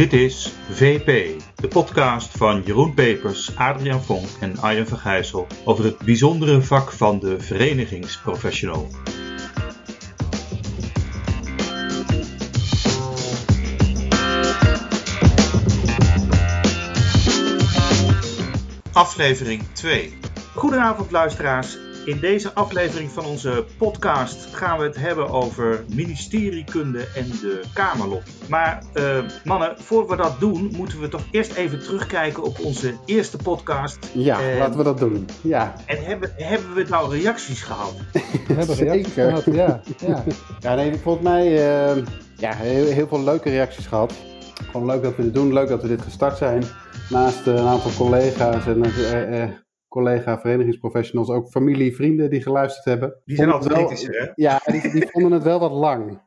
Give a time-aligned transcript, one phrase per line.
[0.00, 5.84] Dit is VP, de podcast van Jeroen Pepers, Adriaan Vonk en Arjen van Gijssel over
[5.84, 8.88] het bijzondere vak van de verenigingsprofessional.
[18.92, 20.18] Aflevering 2.
[20.54, 21.89] Goedenavond luisteraars.
[22.04, 28.22] In deze aflevering van onze podcast gaan we het hebben over ministeriekunde en de Kamerlot.
[28.48, 32.94] Maar uh, mannen, voor we dat doen, moeten we toch eerst even terugkijken op onze
[33.04, 33.98] eerste podcast.
[34.12, 35.28] Ja, uh, laten we dat doen.
[35.40, 35.74] Ja.
[35.86, 37.94] En hebben, hebben we nou reacties gehad?
[38.46, 39.80] we hebben reacties gehad, ja.
[40.06, 40.24] Ja,
[40.60, 42.04] ja nee, volgens mij uh,
[42.36, 44.14] ja, heel, heel veel leuke reacties gehad.
[44.70, 46.64] Gewoon leuk dat we dit doen, leuk dat we dit gestart zijn.
[47.08, 53.20] Naast een aantal collega's en collega verenigingsprofessionals, ook familie, vrienden die geluisterd hebben.
[53.24, 54.30] Die zijn altijd kritisch, hè?
[54.34, 56.20] Ja, die, die vonden het wel wat lang.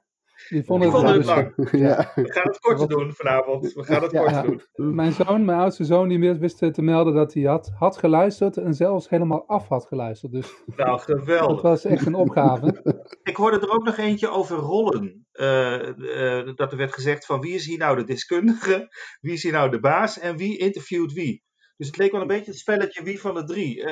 [0.49, 1.53] Die vonden, die vonden het, lang.
[1.87, 2.11] Ja.
[2.15, 3.73] We gaan het kort doen vanavond.
[3.73, 4.61] We gaan het kort ja, doen.
[4.95, 8.73] Mijn zoon, mijn oudste zoon, die wist te melden dat hij had, had geluisterd en
[8.73, 10.31] zelfs helemaal af had geluisterd.
[10.31, 11.61] Dus nou, geweldig.
[11.61, 12.81] Dat was echt een opgave.
[13.23, 15.25] Ik hoorde er ook nog eentje over rollen.
[15.33, 18.87] Uh, uh, dat er werd gezegd van wie is hier nou de deskundige,
[19.19, 21.43] wie is hier nou de baas en wie interviewt wie.
[21.77, 23.83] Dus het leek wel een beetje het spelletje wie van de drie.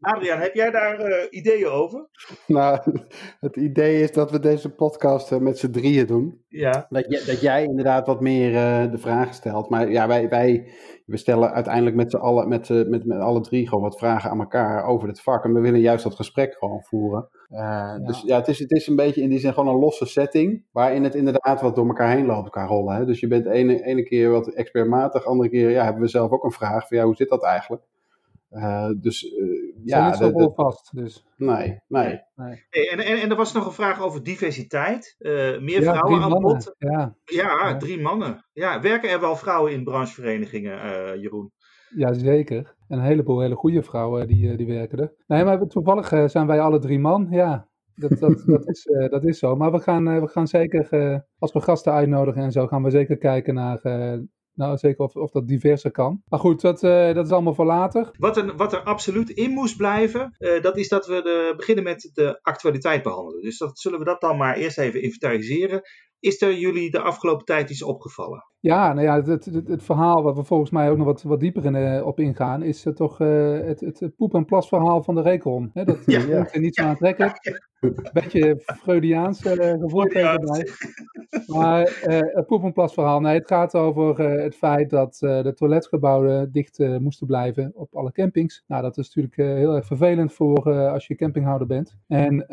[0.00, 2.08] Adriaan, heb jij daar uh, ideeën over?
[2.46, 2.80] Nou,
[3.46, 6.44] het idee is dat we deze podcast uh, met z'n drieën doen.
[6.48, 6.86] Ja.
[6.88, 8.52] Dat, je, dat jij inderdaad wat meer
[8.90, 9.70] de vragen stelt.
[9.70, 10.72] Maar ja, wij, wij
[11.06, 14.40] we stellen uiteindelijk met z'n allen, met, met, met alle drie gewoon wat vragen aan
[14.40, 15.44] elkaar over het vak.
[15.44, 17.28] En we willen juist dat gesprek gewoon voeren.
[17.48, 17.98] Ja.
[17.98, 20.64] Dus ja, het is, het is een beetje in die zin gewoon een losse setting.
[20.72, 22.96] Waarin het inderdaad wat door elkaar heen loopt, elkaar rollen.
[22.96, 23.04] Hè?
[23.04, 26.44] Dus je bent ene, ene keer wat expertmatig, andere keer ja, hebben we zelf ook
[26.44, 27.82] een vraag van ja, hoe zit dat eigenlijk?
[28.50, 30.96] Uh, dus uh, ja, niet zo vast.
[30.96, 31.26] Dus.
[31.36, 32.20] Nee, nee.
[32.34, 32.66] nee.
[32.70, 35.16] En, en, en er was nog een vraag over diversiteit.
[35.18, 36.74] Uh, meer ja, vrouwen aan bod.
[36.78, 37.16] Ja.
[37.24, 38.46] Ja, drie mannen.
[38.52, 41.52] Ja, werken er wel vrouwen in brancheverenigingen, Jeroen?
[41.96, 42.74] Ja, zeker.
[42.88, 45.12] En een heleboel hele goede vrouwen die, die werken er.
[45.26, 47.26] Nee, maar toevallig zijn wij alle drie man.
[47.30, 49.56] Ja, dat, dat, dat, is, uh, dat is zo.
[49.56, 52.82] Maar we gaan, uh, we gaan zeker, uh, als we gasten uitnodigen en zo, gaan
[52.82, 53.80] we zeker kijken naar,
[54.56, 56.22] nou, zeker of, of dat diverser kan.
[56.28, 58.10] Maar goed, dat, uh, dat is allemaal voor later.
[58.18, 61.84] Wat er, wat er absoluut in moest blijven, uh, dat is dat we de, beginnen
[61.84, 63.42] met de actualiteit behandelen.
[63.42, 65.82] Dus dat, zullen we dat dan maar eerst even inventariseren.
[66.20, 68.44] Is er jullie de afgelopen tijd iets opgevallen?
[68.66, 71.40] Ja, nou ja, het, het, het verhaal waar we volgens mij ook nog wat, wat
[71.40, 75.14] dieper in, uh, op ingaan, is uh, toch uh, het, het poep- en plasverhaal van
[75.14, 75.24] de.
[75.72, 76.20] Hè, dat ja.
[76.20, 76.48] ja.
[76.52, 77.38] er niet zo aantrekkelijk.
[77.40, 77.64] Ja, ja.
[78.12, 80.68] Beetje Freudiaans gevoel erbij.
[81.46, 86.78] Maar het poep- en plasverhaal, nee, het gaat over het feit dat de toiletgebouwen dicht
[87.00, 88.64] moesten blijven op alle campings.
[88.66, 91.96] Nou, dat is natuurlijk heel erg vervelend voor als je campinghouder bent.
[92.08, 92.44] En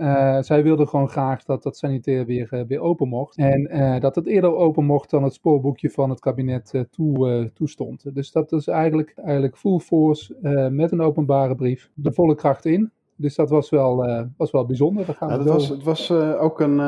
[0.43, 3.37] zij wilden gewoon graag dat dat sanitair weer, weer open mocht.
[3.37, 7.45] En dat het eerder open mocht dan het spoorboekje van het kabinet uh, toe, uh,
[7.53, 8.15] toestond.
[8.15, 12.65] Dus dat is eigenlijk, eigenlijk full force uh, met een openbare brief de volle kracht
[12.65, 12.91] in.
[13.15, 14.05] Dus dat was wel,
[14.37, 15.05] was wel bijzonder.
[15.05, 16.79] gaan ja, was, het was ook een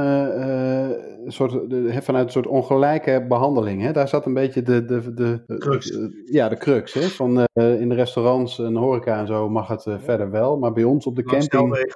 [1.27, 3.81] soort, de, vanuit een soort ongelijke behandeling.
[3.81, 3.91] Hè?
[3.91, 5.99] Daar zat een beetje de, de, de, de crux.
[6.25, 6.93] ja, de crux.
[6.93, 7.01] Hè?
[7.01, 9.99] Van, in de restaurants en horeca en zo mag het ja.
[9.99, 10.57] verder wel.
[10.57, 11.93] Maar bij ons op de camping...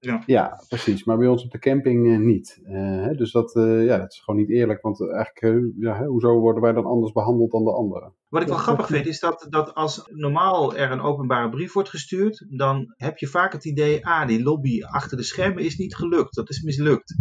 [0.00, 0.22] Ja.
[0.26, 1.04] ja, precies.
[1.04, 2.60] Maar bij ons op de camping uh, niet.
[2.64, 4.82] Uh, dus dat, uh, ja, dat is gewoon niet eerlijk.
[4.82, 8.14] Want eigenlijk, ja, hoezo worden wij dan anders behandeld dan de anderen?
[8.28, 11.88] Wat ik wel grappig vind, is dat, dat als normaal er een openbare brief wordt
[11.88, 15.96] gestuurd, dan heb je vaak het idee, ah, die lobby achter de schermen is niet
[15.96, 16.34] gelukt.
[16.34, 17.14] Dat is mislukt.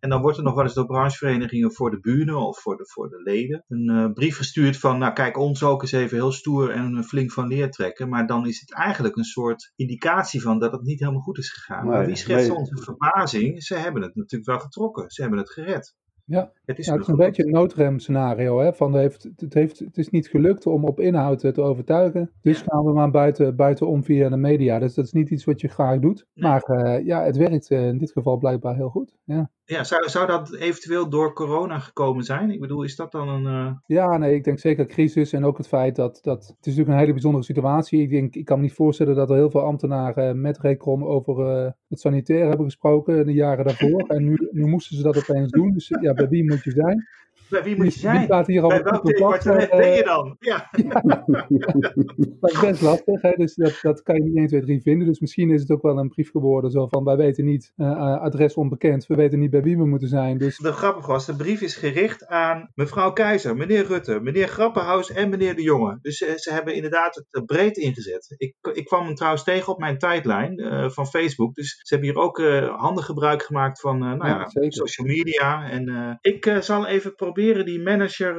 [0.00, 2.86] En dan wordt er nog wel eens door brancheverenigingen voor de buren of voor de,
[2.86, 6.32] voor de leden een uh, brief gestuurd van, nou kijk, ons ook eens even heel
[6.32, 8.08] stoer en flink van leer trekken.
[8.08, 11.52] Maar dan is het eigenlijk een soort indicatie van dat het niet helemaal goed is
[11.52, 11.86] gegaan.
[11.86, 12.56] Nee, maar wie schetst nee.
[12.56, 13.62] onze verbazing?
[13.62, 15.10] Ze hebben het natuurlijk wel getrokken.
[15.10, 15.94] Ze hebben het gered.
[16.24, 18.60] Ja, het is, het is een beetje een noodrem scenario.
[18.60, 18.72] Hè?
[18.72, 22.30] Van heeft, het, heeft, het is niet gelukt om op inhoud te overtuigen.
[22.42, 24.78] Dus gaan we maar buiten, buitenom via de media.
[24.78, 26.26] Dus dat is niet iets wat je graag doet.
[26.34, 29.16] Maar uh, ja, het werkt in dit geval blijkbaar heel goed.
[29.24, 29.50] Ja.
[29.68, 32.50] Ja, zou, zou dat eventueel door corona gekomen zijn?
[32.50, 33.42] Ik bedoel, is dat dan een.
[33.42, 33.72] Uh...
[33.86, 36.38] Ja, nee, ik denk zeker crisis en ook het feit dat, dat.
[36.38, 38.02] Het is natuurlijk een hele bijzondere situatie.
[38.02, 41.64] Ik, denk, ik kan me niet voorstellen dat er heel veel ambtenaren met Recron over
[41.64, 44.00] uh, het sanitair hebben gesproken de jaren daarvoor.
[44.08, 45.72] en nu, nu moesten ze dat opeens doen.
[45.72, 47.06] Dus ja, bij wie moet je zijn?
[47.48, 48.24] Bij wie moet je zijn?
[48.24, 50.36] Staat hier al bij welk departement ben je dan?
[50.38, 50.68] Ja.
[52.40, 53.32] dat is best lastig, hè?
[53.36, 55.06] dus dat, dat kan je niet 1, 2, 3 vinden.
[55.06, 58.20] Dus misschien is het ook wel een brief geworden zo van, wij weten niet, uh,
[58.20, 60.38] adres onbekend, we weten niet bij wie we moeten zijn.
[60.38, 60.58] Dus...
[60.58, 65.28] De grappig was, de brief is gericht aan mevrouw Keizer, meneer Rutte, meneer Grappenhaus en
[65.28, 65.98] meneer De Jonge.
[66.02, 68.34] Dus uh, ze hebben inderdaad het breed ingezet.
[68.36, 71.54] Ik, ik kwam hem trouwens tegen op mijn tijdlijn uh, van Facebook.
[71.54, 72.42] Dus ze hebben hier ook
[72.76, 75.70] handig gebruik gemaakt van nou ja, ja social media.
[75.70, 78.34] En ik zal even proberen proberen die manager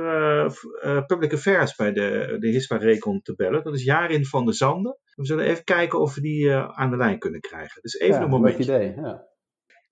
[1.05, 3.63] Public Affairs bij de, de HISPA Recon te bellen.
[3.63, 4.97] Dat is Jarin van der Zanden.
[5.15, 7.81] We zullen even kijken of we die aan de lijn kunnen krijgen.
[7.81, 8.63] Dus even een momentje.
[8.63, 9.27] idee, ja.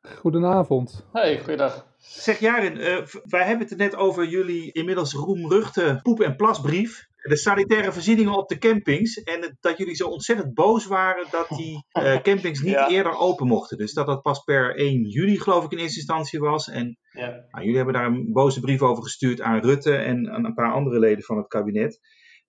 [0.02, 1.06] Goedenavond.
[1.12, 1.95] Hey, goeiedag.
[2.08, 2.78] Zeg Jarin,
[3.24, 8.34] wij hebben het er net over jullie inmiddels roemruchte poep- en plasbrief de sanitaire voorzieningen
[8.34, 9.24] op de campings.
[9.24, 13.78] En dat jullie zo ontzettend boos waren dat die uh, campings niet eerder open mochten.
[13.78, 16.70] Dus dat dat pas per 1 juli, geloof ik, in eerste instantie was.
[16.70, 17.28] En ja.
[17.28, 20.74] nou, jullie hebben daar een boze brief over gestuurd aan Rutte en aan een paar
[20.74, 22.00] andere leden van het kabinet.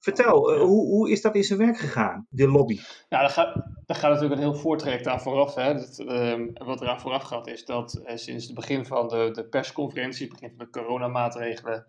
[0.06, 2.80] Vertel, uh, hoe, hoe is dat in zijn werk gegaan, de lobby?
[3.08, 3.54] Nou, daar gaat,
[3.86, 5.54] daar gaat natuurlijk een heel voortraject aan vooraf.
[5.54, 5.74] Hè.
[5.74, 9.48] Dat, uh, wat eraan vooraf gaat is dat uh, sinds het begin van de, de
[9.48, 11.86] persconferentie, begin van de coronamaatregelen,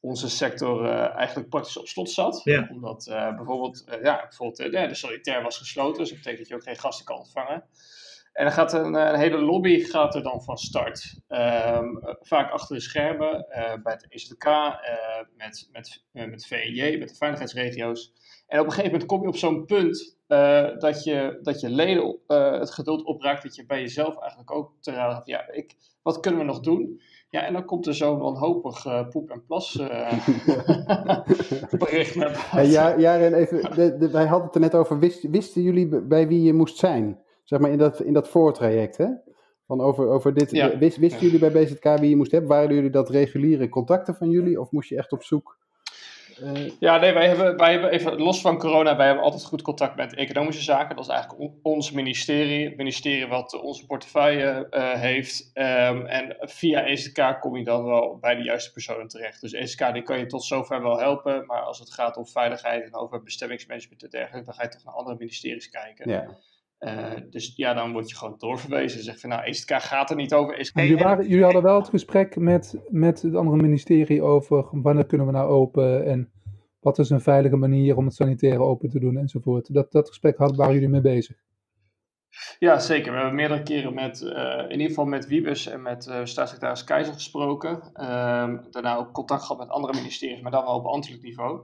[0.00, 2.42] onze sector uh, eigenlijk praktisch op slot zat.
[2.70, 6.62] Omdat uh, bijvoorbeeld, ja, bijvoorbeeld de solitair was gesloten, dus dat betekent dat je ook
[6.62, 7.64] geen gasten kan ontvangen.
[8.40, 11.20] En dan gaat een, een hele lobby gaat er dan van start.
[11.28, 13.46] Um, vaak achter de schermen,
[13.82, 14.44] bij het EZK,
[15.36, 18.12] met, met, met VNJ, met de veiligheidsregio's.
[18.46, 20.16] En op een gegeven moment kom je op zo'n punt
[20.78, 22.18] dat, je, dat je leden
[22.60, 26.20] het geduld opraakt, dat je bij jezelf eigenlijk ook te raden hebt, ja, ik, wat
[26.20, 27.00] kunnen we nog doen?
[27.30, 29.74] Ja, en dan komt er zo'n wanhopig poep- en plas
[31.78, 32.72] bericht naar buiten.
[32.72, 36.02] Ja, ja, en even, de, de, wij hadden het er net over, wist, wisten jullie
[36.02, 37.28] bij wie je moest zijn?
[37.50, 39.06] Zeg maar in dat, in dat voortraject, hè?
[39.66, 40.78] Van over, over dit, ja.
[40.78, 42.50] wist, wisten jullie bij BZK wie je moest hebben?
[42.50, 44.60] Waren jullie dat reguliere contacten van jullie?
[44.60, 45.58] Of moest je echt op zoek
[46.42, 49.62] uh, ja, nee, wij hebben, wij hebben even los van corona, wij hebben altijd goed
[49.62, 50.96] contact met economische zaken.
[50.96, 55.50] Dat is eigenlijk ons ministerie, het ministerie wat onze portefeuille uh, heeft.
[55.54, 59.40] Um, en via EZK kom je dan wel bij de juiste personen terecht.
[59.40, 62.84] Dus EZK die kan je tot zover wel helpen, maar als het gaat om veiligheid
[62.84, 66.10] en over bestemmingsmanagement en dergelijke, dan ga je toch naar andere ministeries kijken.
[66.10, 66.38] Ja.
[66.80, 69.02] Uh, dus ja, dan word je gewoon doorverwezen.
[69.02, 70.58] Zeg van nou, EZK gaat er niet over.
[70.58, 70.78] EZK...
[70.78, 75.26] Jullie, waren, jullie hadden wel het gesprek met, met het andere ministerie over wanneer kunnen
[75.26, 76.30] we nou open en
[76.80, 79.74] wat is een veilige manier om het sanitaire open te doen enzovoort.
[79.74, 81.36] Dat, dat gesprek hadden, waren jullie mee bezig.
[82.58, 83.10] Ja, zeker.
[83.12, 86.84] We hebben meerdere keren met, uh, in ieder geval met Wiebes en met uh, staatssecretaris
[86.84, 87.70] Keizer gesproken.
[87.70, 91.60] Um, daarna ook contact gehad met andere ministeries, maar dan wel op ambtelijk niveau.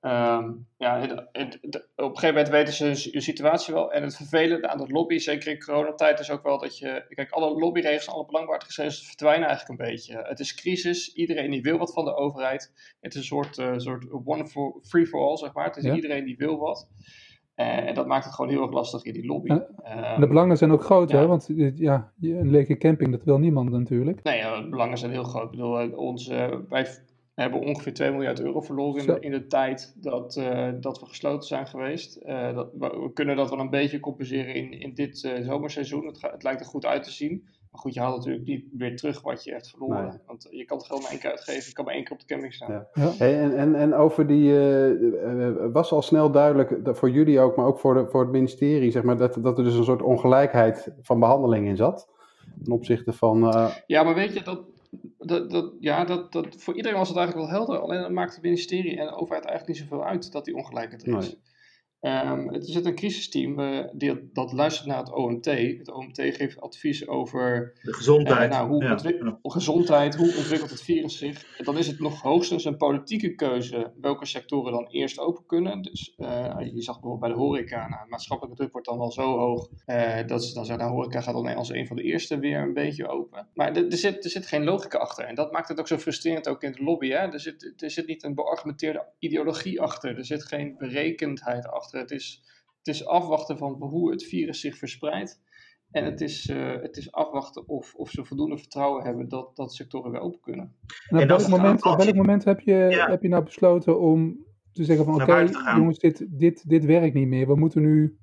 [0.00, 1.60] Um, ja, op een
[1.96, 3.92] gegeven moment weten ze hun situatie wel.
[3.92, 7.04] En het vervelende aan de lobby, zeker in coronatijd, is ook wel dat je...
[7.08, 10.22] Kijk, alle lobbyregels, alle belangwaardigheidsregels verdwijnen eigenlijk een beetje.
[10.22, 12.72] Het is crisis, iedereen die wil wat van de overheid.
[13.00, 15.64] Het is een soort, uh, soort one for, free for all, zeg maar.
[15.64, 15.94] Het is ja.
[15.94, 16.88] iedereen die wil wat.
[17.60, 19.50] Uh, en dat maakt het gewoon heel erg lastig in die lobby.
[19.50, 21.18] Uh, de belangen zijn ook groot, ja.
[21.18, 21.26] hè?
[21.26, 24.22] Want ja, een lege camping, dat wil niemand natuurlijk.
[24.22, 25.44] Nee, ja, de belangen zijn heel groot.
[25.44, 26.86] Ik bedoel, onze, wij
[27.34, 31.06] hebben ongeveer 2 miljard euro verloren in, de, in de, tijd dat, uh, dat we
[31.06, 32.26] gesloten zijn geweest.
[32.54, 36.06] dat, we kunnen dat wel een beetje compenseren in, in dit zomerseizoen.
[36.06, 37.48] Het, het lijkt er goed uit te zien.
[37.78, 40.08] Maar goed, je haalt natuurlijk niet weer terug wat je hebt verloren.
[40.08, 40.18] Nee.
[40.26, 41.68] Want je kan het geld maar één keer uitgeven.
[41.68, 42.72] Je kan maar één keer op de camping staan.
[42.72, 42.88] Ja.
[42.92, 43.10] Ja.
[43.18, 44.52] Hey, en, en, en over die...
[44.52, 48.90] Uh, was al snel duidelijk, voor jullie ook, maar ook voor, de, voor het ministerie,
[48.90, 52.08] zeg maar, dat, dat er dus een soort ongelijkheid van behandeling in zat.
[52.64, 53.44] Ten opzichte van...
[53.44, 53.70] Uh...
[53.86, 54.60] Ja, maar weet je, dat,
[55.18, 57.78] dat, dat, ja, dat, dat, voor iedereen was het eigenlijk wel helder.
[57.78, 61.18] Alleen maakt het ministerie en de overheid eigenlijk niet zoveel uit dat die ongelijkheid er
[61.18, 61.26] is.
[61.26, 61.38] Nee.
[62.00, 65.44] Um, er zit een crisisteam uh, die, dat luistert naar het OMT.
[65.44, 68.52] Het OMT geeft advies over de gezondheid.
[68.52, 71.58] Uh, nou, hoe ja, gezondheid, hoe ontwikkelt het virus zich.
[71.58, 75.82] En dan is het nog hoogstens een politieke keuze welke sectoren dan eerst open kunnen.
[75.82, 79.38] Dus uh, je zag bijvoorbeeld bij de horeca, nou, maatschappelijke druk wordt dan wel zo
[79.38, 79.68] hoog
[80.26, 82.74] dat ze dan zeggen, nou, horeca gaat dan als een van de eerste weer een
[82.74, 83.48] beetje open.
[83.54, 85.24] Maar er, er, zit, er zit geen logica achter.
[85.24, 87.08] En dat maakt het ook zo frustrerend ook in de lobby.
[87.08, 87.32] Hè?
[87.32, 90.16] Er, zit, er zit niet een beargumenteerde ideologie achter.
[90.16, 91.87] Er zit geen berekendheid achter.
[91.92, 92.42] Het is,
[92.78, 95.40] het is afwachten van hoe het virus zich verspreidt.
[95.90, 99.74] En het is, uh, het is afwachten of, of ze voldoende vertrouwen hebben dat, dat
[99.74, 100.74] sectoren weer open kunnen.
[101.08, 103.10] En op, welk moment, op welk moment heb je, ja.
[103.10, 107.14] heb je nou besloten om te zeggen van oké, okay, jongens, dit, dit, dit werkt
[107.14, 107.46] niet meer.
[107.46, 108.18] We moeten nu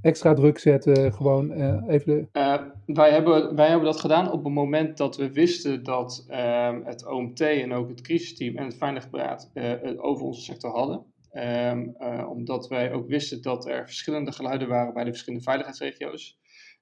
[0.00, 2.40] extra druk zetten, gewoon uh, even de...
[2.40, 6.74] uh, wij, hebben, wij hebben dat gedaan op het moment dat we wisten dat uh,
[6.84, 11.04] het OMT en ook het crisisteam en het Veiligheidsberaad het over onze sector hadden.
[11.36, 16.38] Um, uh, omdat wij ook wisten dat er verschillende geluiden waren bij de verschillende veiligheidsregio's.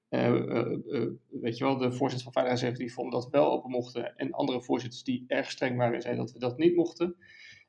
[0.09, 3.69] Uh, uh, weet je wel, de voorzitter van veiligheidsregio's die vonden dat we wel open
[3.69, 4.15] mochten.
[4.15, 7.15] En andere voorzitters die erg streng waren en zeiden dat we dat niet mochten.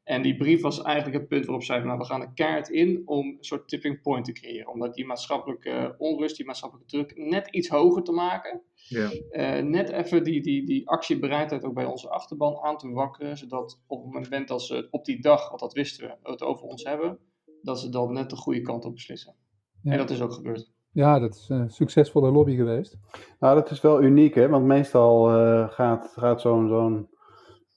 [0.06, 3.02] En die brief was eigenlijk het punt waarop zeiden, nou we gaan een kaart in
[3.04, 4.72] om een soort tipping point te creëren.
[4.72, 8.62] Omdat die maatschappelijke onrust, die maatschappelijke druk net iets hoger te maken.
[8.74, 9.10] Ja.
[9.30, 13.36] Uh, net even die, die, die actiebereidheid ook bij onze achterban aan te wakkeren.
[13.36, 16.66] Zodat op het moment dat ze op die dag, want dat wisten we, het over
[16.66, 17.18] ons hebben.
[17.62, 19.34] Dat ze dan net de goede kant op beslissen.
[19.82, 19.92] Ja.
[19.92, 20.72] En dat is ook gebeurd.
[20.92, 22.96] Ja, dat is een succesvolle lobby geweest.
[23.40, 27.08] Nou, dat is wel uniek hè, want meestal uh, gaat, gaat zo'n zo'n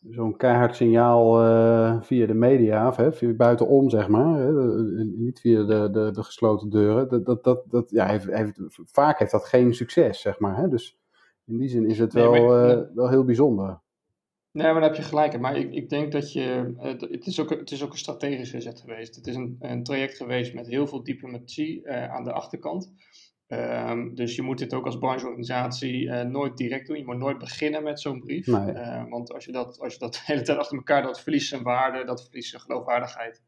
[0.09, 4.51] zo'n keihard signaal uh, via de media, of hè, via buitenom zeg maar, hè,
[5.03, 9.19] niet via de, de, de, gesloten deuren, dat, dat, dat, dat ja, heeft, heeft, vaak
[9.19, 10.57] heeft dat geen succes, zeg maar.
[10.57, 10.67] Hè?
[10.67, 10.97] Dus
[11.45, 13.79] in die zin is het wel, uh, wel heel bijzonder.
[14.51, 15.39] Nee, maar daar heb je gelijk.
[15.39, 16.73] Maar ik, ik denk dat je.
[16.99, 19.15] Het is, ook, het is ook een strategische zet geweest.
[19.15, 22.93] Het is een, een traject geweest met heel veel diplomatie uh, aan de achterkant.
[23.51, 26.97] Um, dus je moet dit ook als brancheorganisatie uh, nooit direct doen.
[26.97, 28.47] Je moet nooit beginnen met zo'n brief.
[28.47, 28.73] Nee.
[28.73, 31.49] Uh, want als je, dat, als je dat de hele tijd achter elkaar doet, verliest
[31.49, 33.41] zijn waarde, dat verliest zijn geloofwaardigheid.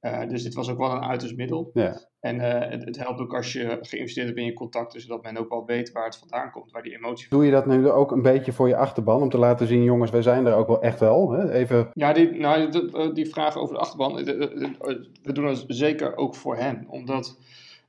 [0.00, 1.70] Uh, dus dit was ook wel een uiterst middel.
[1.74, 2.00] Ja.
[2.20, 5.48] En het, het, helpt ook als je geïnvesteerd hebt in je contacten, zodat men ook
[5.48, 8.22] wel weet waar het vandaan komt, waar die emotie Doe je dat nu ook een
[8.22, 11.00] beetje voor je achterban, om te laten zien, jongens, wij zijn er ook wel echt
[11.00, 11.30] wel?
[11.30, 11.52] Hè?
[11.52, 11.90] Even...
[11.92, 14.14] Ja, die, nou, die, die vraag over de achterban,
[15.22, 16.86] we doen dat zeker ook voor hen.
[16.88, 17.38] Omdat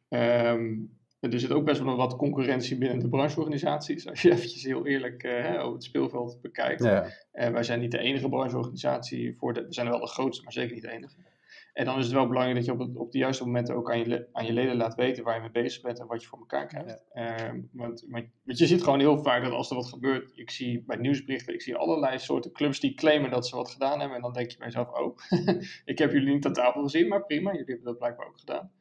[0.09, 4.07] um, er zit ook best wel wat concurrentie binnen de brancheorganisaties.
[4.07, 6.83] Als je eventjes heel eerlijk uh, over het speelveld bekijkt.
[6.83, 7.05] Ja.
[7.33, 9.37] Uh, wij zijn niet de enige brancheorganisatie.
[9.37, 11.15] Voor de, we zijn wel de grootste, maar zeker niet de enige.
[11.77, 13.91] En dan is het wel belangrijk dat je op, het, op de juiste momenten ook
[13.91, 16.27] aan je, aan je leden laat weten waar je mee bezig bent en wat je
[16.27, 17.03] voor elkaar krijgt.
[17.11, 20.83] Ehm, want, want, je ziet gewoon heel vaak dat als er wat gebeurt, ik zie
[20.85, 24.15] bij nieuwsberichten, ik zie allerlei soorten clubs die claimen dat ze wat gedaan hebben.
[24.15, 25.17] En dan denk je bij jezelf, oh,
[25.91, 28.71] ik heb jullie niet aan tafel gezien, maar prima, jullie hebben dat blijkbaar ook gedaan.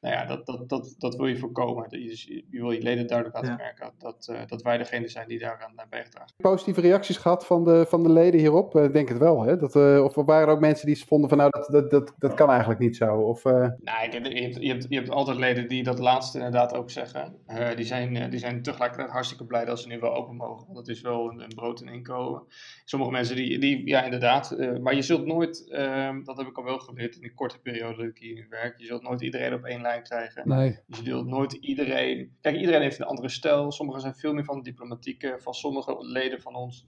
[0.00, 1.88] Nou ja, dat, dat, dat, dat wil je voorkomen.
[1.88, 5.38] Dus je, wil je leden duidelijk laten merken dat, uh, dat wij degene zijn die
[5.38, 6.34] daaraan bijgedragen.
[6.36, 8.76] Positieve reacties gehad van de, van de leden hierop?
[8.76, 9.56] Ik denk het wel, hè?
[9.56, 12.34] Dat, uh, of waren er ook mensen die vonden van, nou, dat, dat, dat, dat
[12.34, 13.16] kan eigenlijk niet zo?
[13.16, 13.52] Of, uh...
[13.60, 17.36] Nee, je hebt, je, hebt, je hebt altijd leden die dat laatste inderdaad ook zeggen.
[17.48, 20.64] Uh, die, zijn, uh, die zijn tegelijkertijd hartstikke blij dat ze nu wel open mogen.
[20.64, 22.42] Want dat is wel een, een brood en inkomen.
[22.84, 24.56] Sommige mensen die, die ja inderdaad.
[24.80, 27.96] maar je zult nooit, ehm, dat heb ik al wel geleerd in die korte periode
[27.96, 28.78] dat ik hier nu werk.
[28.80, 30.48] Je zult nooit iedereen op één lijn krijgen.
[30.48, 30.78] Nee.
[30.86, 32.36] Je zult nooit iedereen.
[32.40, 33.72] Kijk, iedereen heeft een andere stijl.
[33.72, 35.36] Sommigen zijn veel meer van de diplomatieke.
[35.38, 36.86] Van sommige leden van ons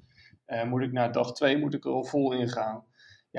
[0.66, 2.84] moet ik naar dag twee moet ik er al vol in gaan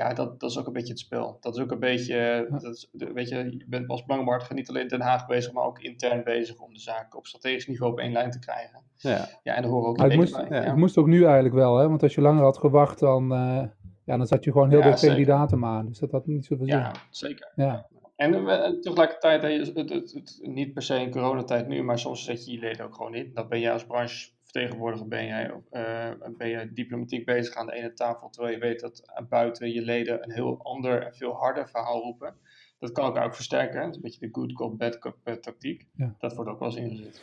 [0.00, 1.36] ja, dat, dat is ook een beetje het spel.
[1.40, 4.82] Dat is ook een beetje, dat is, weet je, je bent als belangenbehartiger niet alleen
[4.82, 7.98] in Den Haag bezig, maar ook intern bezig om de zaken op strategisch niveau op
[7.98, 8.80] één lijn te krijgen.
[8.96, 10.58] Ja, ja en daar horen ook het moest, bij.
[10.58, 10.64] Ja.
[10.64, 11.88] Het moest ook nu eigenlijk wel, hè?
[11.88, 13.62] want als je langer had gewacht, dan, uh,
[14.04, 15.86] ja, dan zat je gewoon heel veel kandidaten aan.
[15.86, 16.76] Dus dat had niet zoveel zin.
[16.76, 17.52] Ja, zeker.
[17.54, 17.86] Ja.
[18.16, 22.46] En uh, tegelijkertijd, het, het, het, niet per se in coronatijd nu, maar soms zet
[22.46, 23.30] je je leden ook gewoon in.
[23.34, 27.72] Dat ben je als branche vertegenwoordiger ben jij, uh, ben je diplomatiek bezig aan de
[27.72, 31.68] ene tafel, terwijl je weet dat buiten je leden een heel ander en veel harder
[31.68, 32.34] verhaal roepen.
[32.78, 33.80] Dat kan elkaar ook versterken.
[33.80, 35.86] Dat is een beetje de good cop, bad cop uh, tactiek.
[35.92, 36.14] Ja.
[36.18, 37.22] Dat wordt ook wel eens ingezet.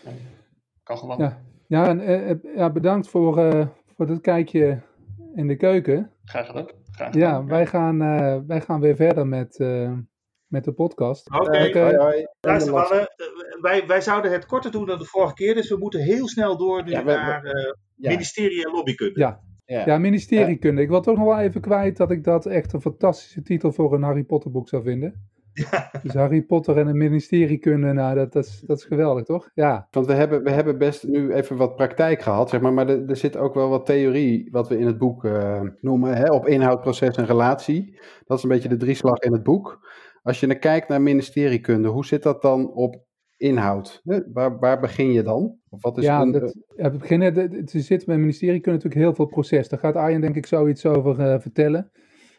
[0.84, 1.17] Kan gewoon.
[1.17, 3.34] Ja, ja, en, uh, ja bedankt voor,
[3.96, 4.81] voor het kijkje
[5.36, 6.12] in de keuken.
[6.24, 6.67] Graag gedaan.
[6.91, 7.29] Graag gedaan.
[7.29, 7.98] Ja, wij gaan,
[8.48, 9.60] wij gaan weer verder met
[10.48, 11.31] met de podcast.
[11.31, 11.93] Oké, okay.
[11.93, 13.07] uh, luister mannen,
[13.61, 16.57] wij, wij zouden het korter doen dan de vorige keer, dus we moeten heel snel
[16.57, 17.51] door nu naar uh,
[17.95, 18.09] ja.
[18.09, 19.19] ministerie en lobbykunde.
[19.19, 19.45] Ja.
[19.65, 19.85] Ja.
[19.85, 20.81] ja, ministeriekunde.
[20.81, 23.93] Ik wil toch nog wel even kwijt dat ik dat echt een fantastische titel voor
[23.93, 25.29] een Harry Potter boek zou vinden.
[25.53, 25.91] Ja.
[26.03, 29.49] Dus Harry Potter en een ministeriekunde, nou, dat, dat, is, dat is geweldig, toch?
[29.53, 29.87] Ja.
[29.91, 33.09] Want we hebben, we hebben best nu even wat praktijk gehad, zeg maar, maar er,
[33.09, 36.47] er zit ook wel wat theorie, wat we in het boek uh, noemen, hè, op
[36.47, 37.99] inhoud, proces en relatie.
[38.25, 39.87] Dat is een beetje de drieslag in het boek.
[40.23, 43.05] Als je naar kijkt naar ministeriekunde, hoe zit dat dan op
[43.38, 44.01] inhoud?
[44.34, 45.58] Waar, waar begin je dan?
[45.70, 49.15] Of wat is ja, een, dat, ja, we beginnen, er zit bij ministeriekunde natuurlijk heel
[49.15, 49.70] veel proces.
[49.70, 51.91] Daar gaat Arjen denk ik zoiets over uh, vertellen.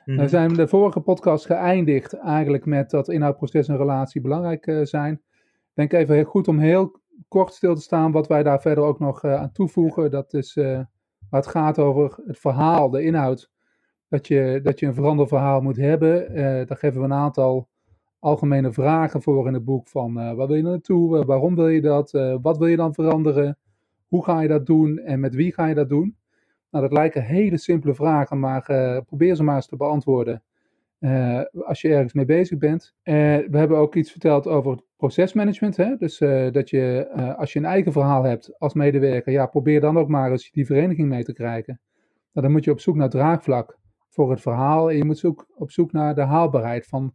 [0.04, 4.66] Mm We zijn de vorige podcast geëindigd eigenlijk met dat inhoud, proces en relatie belangrijk
[4.66, 5.12] uh, zijn.
[5.12, 8.84] Ik denk even heel goed om heel kort stil te staan wat wij daar verder
[8.84, 10.10] ook nog uh, aan toevoegen.
[10.10, 13.50] Dat is waar het gaat over het verhaal, de inhoud.
[14.08, 16.34] Dat je, dat je een veranderverhaal moet hebben.
[16.66, 17.68] daar geven we een aantal
[18.18, 21.68] algemene vragen voor in het boek van uh, waar wil je naartoe, uh, waarom wil
[21.68, 23.58] je dat, uh, wat wil je dan veranderen,
[24.06, 26.16] hoe ga je dat doen en met wie ga je dat doen.
[26.70, 28.62] Nou, dat lijken hele simpele vragen, maar
[29.06, 30.42] probeer ze maar eens te beantwoorden
[31.64, 32.94] als je ergens mee bezig bent.
[33.02, 35.96] we hebben ook iets verteld over procesmanagement, hè?
[35.96, 36.18] dus
[36.52, 37.08] dat je
[37.38, 40.66] als je een eigen verhaal hebt als medewerker, ja, probeer dan ook maar eens die
[40.66, 41.80] vereniging mee te krijgen.
[42.32, 45.46] Nou, dan moet je op zoek naar draagvlak voor het verhaal en je moet zoek,
[45.54, 47.14] op zoek naar de haalbaarheid van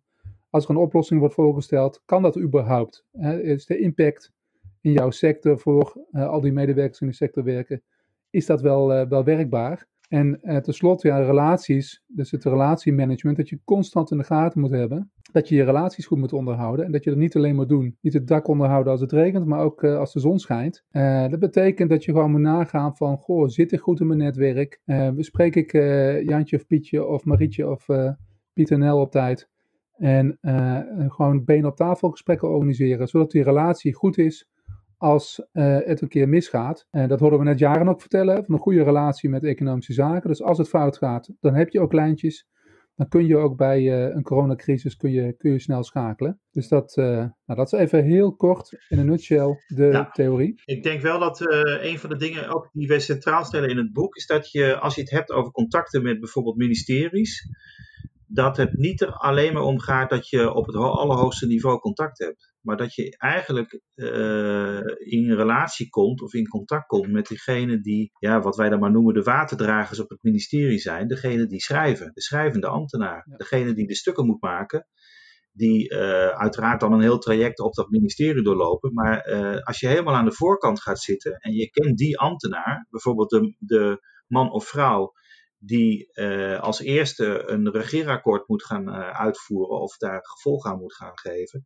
[0.53, 3.05] als er een oplossing wordt voorgesteld, kan dat überhaupt?
[3.41, 4.31] is de impact
[4.81, 7.81] in jouw sector voor uh, al die medewerkers in de sector werken,
[8.29, 9.87] is dat wel, uh, wel werkbaar?
[10.09, 14.71] En uh, tenslotte, ja, relaties, dus het relatiemanagement, dat je constant in de gaten moet
[14.71, 15.11] hebben.
[15.31, 16.85] Dat je je relaties goed moet onderhouden.
[16.85, 19.45] En dat je dat niet alleen moet doen, niet het dak onderhouden als het regent,
[19.45, 20.83] maar ook als de zon schijnt.
[21.29, 24.81] dat betekent dat je gewoon moet nagaan van, goh, zit ik goed in mijn netwerk?
[25.15, 25.71] bespreek ik
[26.27, 27.85] Jantje of Pietje of Marietje of
[28.53, 29.51] Pieter Nel op tijd?
[29.97, 34.49] En uh, gewoon been op tafel gesprekken organiseren, zodat die relatie goed is
[34.97, 36.87] als uh, het een keer misgaat.
[36.89, 40.29] En dat horen we net jaren ook vertellen, van een goede relatie met economische zaken.
[40.29, 42.51] Dus als het fout gaat, dan heb je ook lijntjes
[42.95, 46.39] dan kun je ook bij uh, een coronacrisis kun je, kun je snel schakelen.
[46.51, 50.61] Dus dat, nou, dat is even heel kort in een nutshell de theorie.
[50.65, 51.39] Ik denk wel dat
[51.81, 54.79] een van de dingen ook die wij centraal stellen in het boek is dat je,
[54.79, 57.47] als je het hebt over contacten met bijvoorbeeld ministeries,
[58.33, 62.19] dat het niet er alleen maar om gaat dat je op het allerhoogste niveau contact
[62.19, 62.53] hebt.
[62.61, 68.11] Maar dat je eigenlijk uh, in relatie komt of in contact komt met diegenen die,
[68.19, 71.07] ja, wat wij dan maar noemen, de waterdragers op het ministerie zijn.
[71.07, 73.27] Degene die schrijven, de schrijvende ambtenaar.
[73.29, 73.37] Ja.
[73.37, 74.87] Degene die de stukken moet maken.
[75.51, 78.93] Die uh, uiteraard dan een heel traject op dat ministerie doorlopen.
[78.93, 82.87] Maar uh, als je helemaal aan de voorkant gaat zitten en je kent die ambtenaar,
[82.89, 85.13] bijvoorbeeld de, de man of vrouw
[85.65, 90.95] die uh, als eerste een regeerakkoord moet gaan uh, uitvoeren of daar gevolg aan moet
[90.95, 91.65] gaan geven.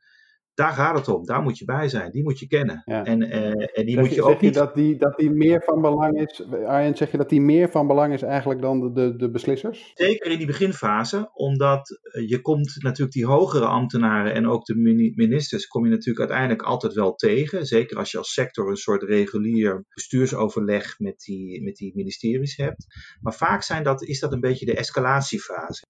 [0.57, 2.81] Daar gaat het om, daar moet je bij zijn, die moet je kennen.
[2.85, 3.05] Ja.
[3.05, 3.35] En, uh,
[3.77, 4.53] en die zeg moet je, ook zeg niet...
[4.53, 7.69] je dat die, dat die meer van belang is, Arjen, zeg je dat die meer
[7.69, 9.91] van belang is eigenlijk dan de, de, de beslissers?
[9.93, 14.75] Zeker in die beginfase, omdat je komt natuurlijk die hogere ambtenaren en ook de
[15.15, 17.65] ministers kom je natuurlijk uiteindelijk altijd wel tegen.
[17.65, 22.85] Zeker als je als sector een soort regulier bestuursoverleg met die, met die ministeries hebt.
[23.21, 25.85] Maar vaak zijn dat, is dat een beetje de escalatiefase.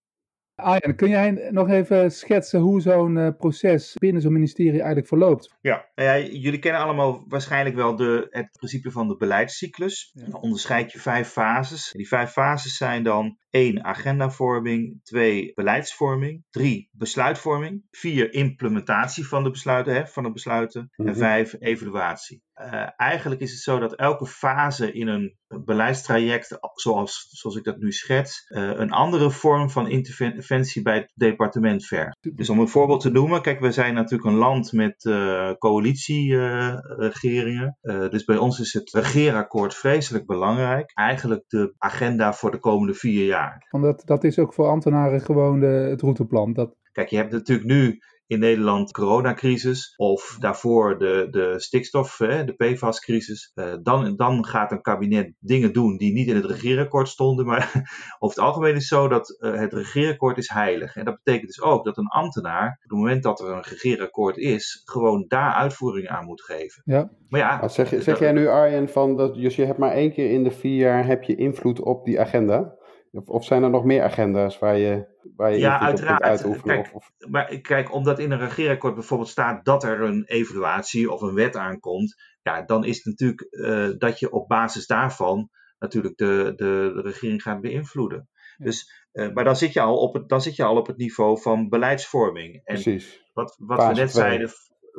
[0.64, 5.56] Arjen, kun jij nog even schetsen hoe zo'n uh, proces binnen zo'n ministerie eigenlijk verloopt?
[5.62, 10.12] Ja, nou ja, jullie kennen allemaal waarschijnlijk wel de, het principe van de beleidscyclus.
[10.14, 10.26] Ja.
[10.26, 11.92] Dan onderscheid je vijf fases.
[11.92, 13.84] Die vijf fases zijn dan 1.
[13.84, 15.00] Agendavorming.
[15.04, 15.52] 2.
[15.56, 16.44] Beleidsvorming.
[16.50, 16.90] 3.
[16.92, 17.84] Besluitvorming.
[17.92, 18.34] 4.
[18.34, 20.90] Implementatie van de besluiten, hè, van de besluiten.
[20.96, 21.56] En 5.
[21.60, 22.46] Evaluatie.
[22.62, 27.78] Uh, eigenlijk is het zo dat elke fase in een beleidstraject, zoals, zoals ik dat
[27.78, 32.18] nu schets, uh, een andere vorm van interventie bij het departement vergt.
[32.36, 37.78] Dus om een voorbeeld te noemen, kijk, we zijn natuurlijk een land met uh, coalitieregeringen.
[37.82, 40.91] dus bij ons is het regeerakkoord vreselijk belangrijk.
[40.93, 43.47] Eigenlijk de agenda voor de komende vier jaar.
[43.70, 46.54] Want dat, dat is ook voor ambtenaren gewoon de, het routeplan.
[46.54, 46.76] Dat...
[46.92, 52.54] Kijk, je hebt natuurlijk nu in Nederland coronacrisis of daarvoor de, de stikstof, hè, de
[52.54, 53.52] PFAS-crisis.
[53.56, 57.46] Uh, dan, dan gaat een kabinet dingen doen die niet in het regeerakkoord stonden.
[57.46, 57.72] Maar
[58.20, 60.96] over het algemeen is het zo dat uh, het regeerakkoord is heilig.
[60.96, 64.38] En dat betekent dus ook dat een ambtenaar, op het moment dat er een regeerakkoord
[64.38, 66.82] is, gewoon daar uitvoering aan moet geven.
[66.86, 67.10] Ja.
[67.30, 70.44] Maar ja, zeg jij nu Arjen van, dat, dus je hebt maar één keer in
[70.44, 72.76] de vier jaar heb je invloed op die agenda?
[73.12, 76.22] Of, of zijn er nog meer agenda's waar je, waar je ja, uiteraard.
[76.22, 76.76] uitoefenen?
[76.76, 77.30] Kijk, of, of...
[77.30, 81.56] Maar kijk, omdat in een regeerakkoord bijvoorbeeld staat dat er een evaluatie of een wet
[81.56, 86.91] aankomt, ja, dan is het natuurlijk uh, dat je op basis daarvan natuurlijk de, de,
[86.96, 88.30] de regering gaat beïnvloeden.
[88.58, 88.65] Ja.
[88.65, 90.98] Dus, uh, maar dan zit, je al op het, dan zit je al op het
[90.98, 92.54] niveau van beleidsvorming.
[92.54, 93.26] En Precies.
[93.34, 94.50] Wat, wat we net zeiden,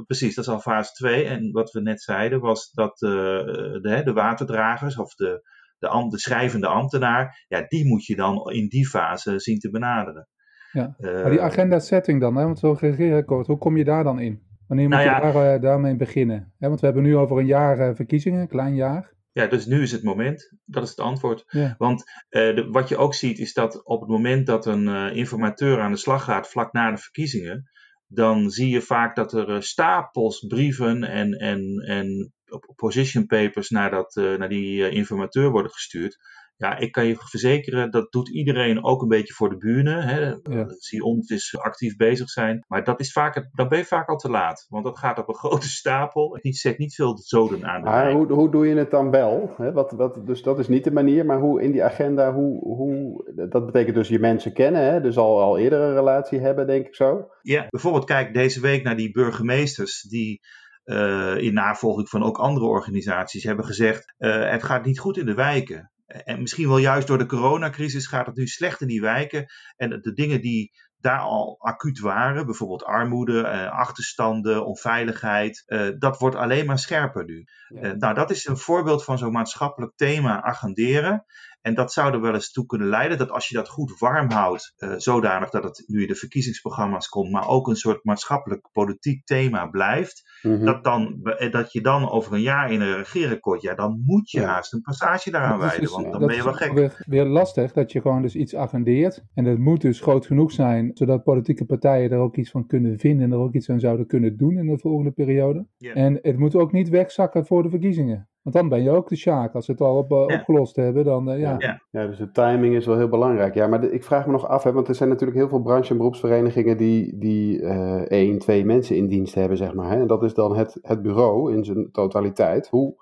[0.06, 1.24] precies, dat is al fase 2.
[1.24, 5.42] En wat we net zeiden was dat uh, de, de waterdragers of de,
[5.78, 10.28] de, de, schrijvende ambtenaar, ja, die moet je dan in die fase zien te benaderen.
[10.72, 10.94] Ja.
[10.98, 14.42] Maar die agenda setting dan, hè, want zo'n regeerakkoord, hoe kom je daar dan in?
[14.66, 16.52] Wanneer moet nou ja, je daar, uh, daarmee beginnen?
[16.58, 19.16] Hè, want we hebben nu over een jaar uh, verkiezingen, een klein jaar.
[19.32, 20.56] Ja, dus nu is het moment.
[20.64, 21.44] Dat is het antwoord.
[21.46, 21.74] Ja.
[21.78, 25.92] Want de, wat je ook ziet is dat op het moment dat een informateur aan
[25.92, 27.70] de slag gaat vlak na de verkiezingen,
[28.06, 32.32] dan zie je vaak dat er stapels brieven en, en, en
[32.76, 36.18] position papers naar, dat, uh, naar die uh, informateur worden gestuurd.
[36.58, 40.02] Ja, ik kan je verzekeren, dat doet iedereen ook een beetje voor de buren.
[40.02, 40.20] Hè.
[40.42, 40.66] Ja.
[40.78, 42.64] Zie ons is actief bezig zijn.
[42.68, 44.66] Maar dat is vaak, dan ben je vaak al te laat.
[44.68, 46.38] Want dat gaat op een grote stapel.
[46.40, 47.82] Het zet niet veel zoden aan.
[47.82, 49.54] Maar hoe, hoe doe je het dan wel?
[49.56, 49.72] Hè?
[49.72, 51.26] Wat, wat, dus dat is niet de manier.
[51.26, 54.82] Maar hoe in die agenda, hoe, hoe, dat betekent dus je mensen kennen.
[54.82, 55.00] Hè?
[55.00, 57.28] Dus al, al eerder een relatie hebben, denk ik zo.
[57.42, 60.40] Ja, bijvoorbeeld kijk deze week naar die burgemeesters die
[60.88, 65.26] uh, in navolging van ook andere organisaties hebben gezegd: uh, het gaat niet goed in
[65.26, 65.92] de wijken.
[66.06, 69.46] En misschien wel juist door de coronacrisis gaat het nu slecht in die wijken.
[69.76, 75.64] En de dingen die daar al acuut waren, bijvoorbeeld armoede, uh, achterstanden, onveiligheid,
[75.98, 77.44] dat wordt alleen maar scherper nu.
[77.68, 77.94] Ja.
[77.94, 81.24] Nou, dat is een voorbeeld van zo'n maatschappelijk thema agenderen.
[81.60, 84.30] En dat zou er wel eens toe kunnen leiden dat als je dat goed warm
[84.30, 88.68] houdt, uh, zodanig dat het nu in de verkiezingsprogramma's komt, maar ook een soort maatschappelijk
[88.72, 90.64] politiek thema blijft, mm-hmm.
[90.64, 94.40] dat, dan, dat je dan over een jaar in een regeerakkoord, ja, dan moet je
[94.40, 94.46] ja.
[94.46, 96.72] haast een passage daaraan wijden, dus, want dan ben je wel gek.
[96.72, 100.52] Weer, weer lastig dat je gewoon dus iets agendeert en het moet dus groot genoeg
[100.52, 103.80] zijn, zodat politieke partijen er ook iets van kunnen vinden en er ook iets aan
[103.80, 105.66] zouden kunnen doen in de volgende periode.
[105.76, 105.96] Yeah.
[105.96, 108.28] En het moet ook niet wegzakken voor de verkiezingen.
[108.42, 109.54] Want dan ben je ook de Sjaak.
[109.54, 111.56] Als ze het al op, opgelost hebben, dan ja.
[111.58, 111.82] ja.
[111.90, 112.06] ja.
[112.06, 113.54] dus de timing is wel heel belangrijk.
[113.54, 115.90] Ja, maar ik vraag me nog af, hè, want er zijn natuurlijk heel veel branche-
[115.90, 117.62] en beroepsverenigingen die, die
[118.06, 119.90] één, twee mensen in dienst hebben, zeg maar.
[119.90, 120.00] Hè?
[120.00, 122.68] En dat is dan het, het bureau in zijn totaliteit.
[122.68, 122.94] Hoe,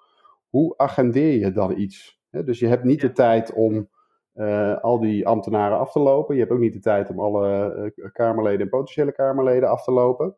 [0.48, 2.20] hoe agendeer je dan iets?
[2.30, 3.88] Dus je hebt niet de tijd om
[4.34, 6.34] uh, al die ambtenaren af te lopen.
[6.34, 9.92] Je hebt ook niet de tijd om alle uh, Kamerleden en potentiële Kamerleden af te
[9.92, 10.36] lopen.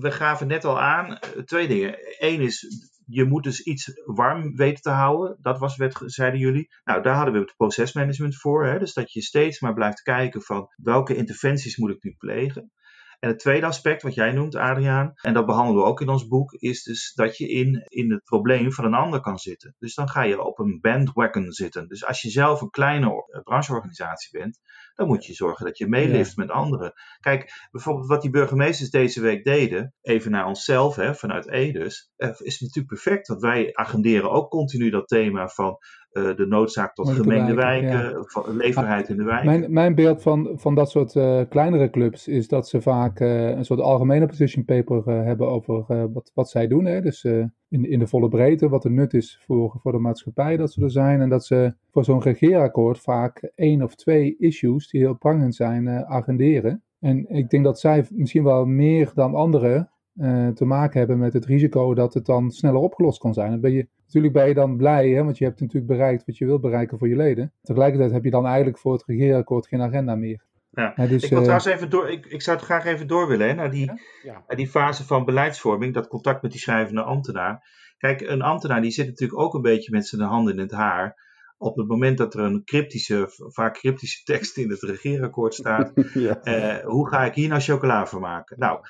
[0.00, 1.98] We gaven net al aan twee dingen.
[2.18, 2.66] Eén is,
[3.06, 5.36] je moet dus iets warm weten te houden.
[5.40, 6.68] Dat was, werd, zeiden jullie.
[6.84, 8.66] Nou, daar hadden we het procesmanagement voor.
[8.66, 8.78] Hè?
[8.78, 12.70] Dus dat je steeds maar blijft kijken van welke interventies moet ik nu plegen.
[13.18, 16.26] En het tweede aspect, wat jij noemt, Adriaan, en dat behandelen we ook in ons
[16.26, 19.74] boek, is dus dat je in, in het probleem van een ander kan zitten.
[19.78, 21.88] Dus dan ga je op een bandwagon zitten.
[21.88, 24.60] Dus als je zelf een kleine eh, brancheorganisatie bent,
[24.96, 26.92] dan moet je zorgen dat je meelift met anderen.
[27.20, 32.28] Kijk, bijvoorbeeld wat die burgemeesters deze week deden, even naar onszelf, hè, vanuit Edes, eh,
[32.38, 33.28] is natuurlijk perfect.
[33.28, 35.78] Want wij agenderen ook continu dat thema van
[36.12, 39.44] uh, de noodzaak tot gemengde wijken, wijken leefbaarheid in de wijk.
[39.44, 43.48] Mijn, mijn beeld van, van dat soort uh, kleinere clubs is dat ze vaak uh,
[43.48, 46.84] een soort algemene position paper hebben over wat, wat zij doen.
[46.84, 47.00] Hè?
[47.00, 47.24] Dus
[47.68, 50.82] in, in de volle breedte, wat de nut is voor, voor de maatschappij dat ze
[50.82, 51.20] er zijn.
[51.20, 55.88] En dat ze voor zo'n regeerakkoord vaak één of twee issues die heel prangend zijn
[55.88, 56.82] agenderen.
[57.00, 61.32] En ik denk dat zij misschien wel meer dan anderen uh, te maken hebben met
[61.32, 63.50] het risico dat het dan sneller opgelost kan zijn.
[63.50, 66.36] Dan ben je, natuurlijk ben je dan blij, hè, want je hebt natuurlijk bereikt wat
[66.36, 67.52] je wil bereiken voor je leden.
[67.62, 70.44] Tegelijkertijd heb je dan eigenlijk voor het regeerakkoord geen agenda meer.
[70.76, 71.06] Ja.
[71.06, 73.48] dus, ik wil uh, trouwens even door, ik, ik zou het graag even door willen
[73.48, 74.44] hè, naar, die, ja?
[74.46, 77.68] naar die fase van beleidsvorming, dat contact met die schrijvende ambtenaar.
[77.98, 81.24] Kijk, een ambtenaar die zit natuurlijk ook een beetje met zijn handen in het haar
[81.58, 86.40] op het moment dat er een cryptische, vaak cryptische tekst in het regeerakkoord staat, ja.
[86.44, 88.58] uh, hoe ga ik hier nou chocola van maken?
[88.58, 88.80] Nou,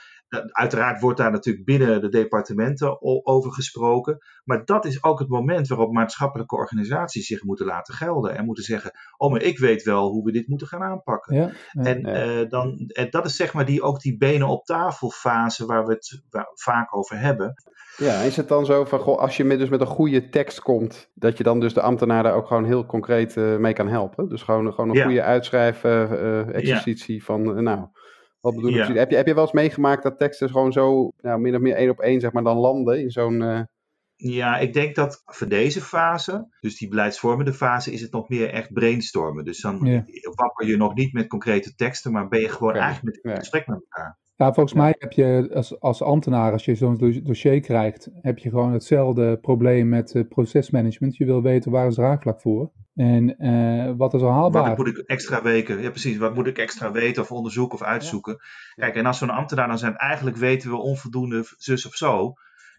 [0.51, 4.19] Uiteraard wordt daar natuurlijk binnen de departementen over gesproken.
[4.45, 8.37] Maar dat is ook het moment waarop maatschappelijke organisaties zich moeten laten gelden.
[8.37, 11.37] En moeten zeggen: Oh, maar ik weet wel hoe we dit moeten gaan aanpakken.
[11.37, 15.11] Ja, en, uh, dan, en dat is zeg maar die, ook die benen op tafel
[15.11, 16.23] fase waar we het
[16.55, 17.55] vaak over hebben.
[17.97, 20.61] Ja, is het dan zo van: goh, als je met, dus met een goede tekst
[20.61, 23.89] komt, dat je dan dus de ambtenaar daar ook gewoon heel concreet uh, mee kan
[23.89, 24.29] helpen?
[24.29, 25.05] Dus gewoon, gewoon een ja.
[25.05, 27.89] goede uitschrijf-exercitie uh, van: Nou
[28.47, 28.97] wat bedoel ik?
[28.97, 31.75] Heb, je, heb je wel eens meegemaakt dat teksten gewoon zo nou, min of meer
[31.75, 33.41] één op één zeg maar, dan landen in zo'n...
[33.41, 33.61] Uh...
[34.17, 38.51] Ja, ik denk dat voor deze fase, dus die beleidsvormende fase, is het nog meer
[38.51, 39.45] echt brainstormen.
[39.45, 40.05] Dus dan ja.
[40.35, 42.83] wapper je nog niet met concrete teksten, maar ben je gewoon okay.
[42.83, 44.19] eigenlijk met in gesprek met elkaar.
[44.37, 48.51] Ja, volgens mij heb je als, als ambtenaar, als je zo'n dossier krijgt, heb je
[48.51, 51.17] gewoon hetzelfde probleem met uh, procesmanagement.
[51.17, 52.71] Je wil weten waar is draagvlak voor.
[52.95, 54.69] En uh, wat is er haalbaar?
[54.69, 55.83] Wat moet ik extra weken?
[55.83, 56.17] Ja, precies.
[56.17, 58.33] Wat moet ik extra weten of onderzoeken of uitzoeken?
[58.33, 58.85] Ja.
[58.85, 62.35] Kijk, en als we een ambtenaar dan zijn, eigenlijk weten we onvoldoende zus of zo.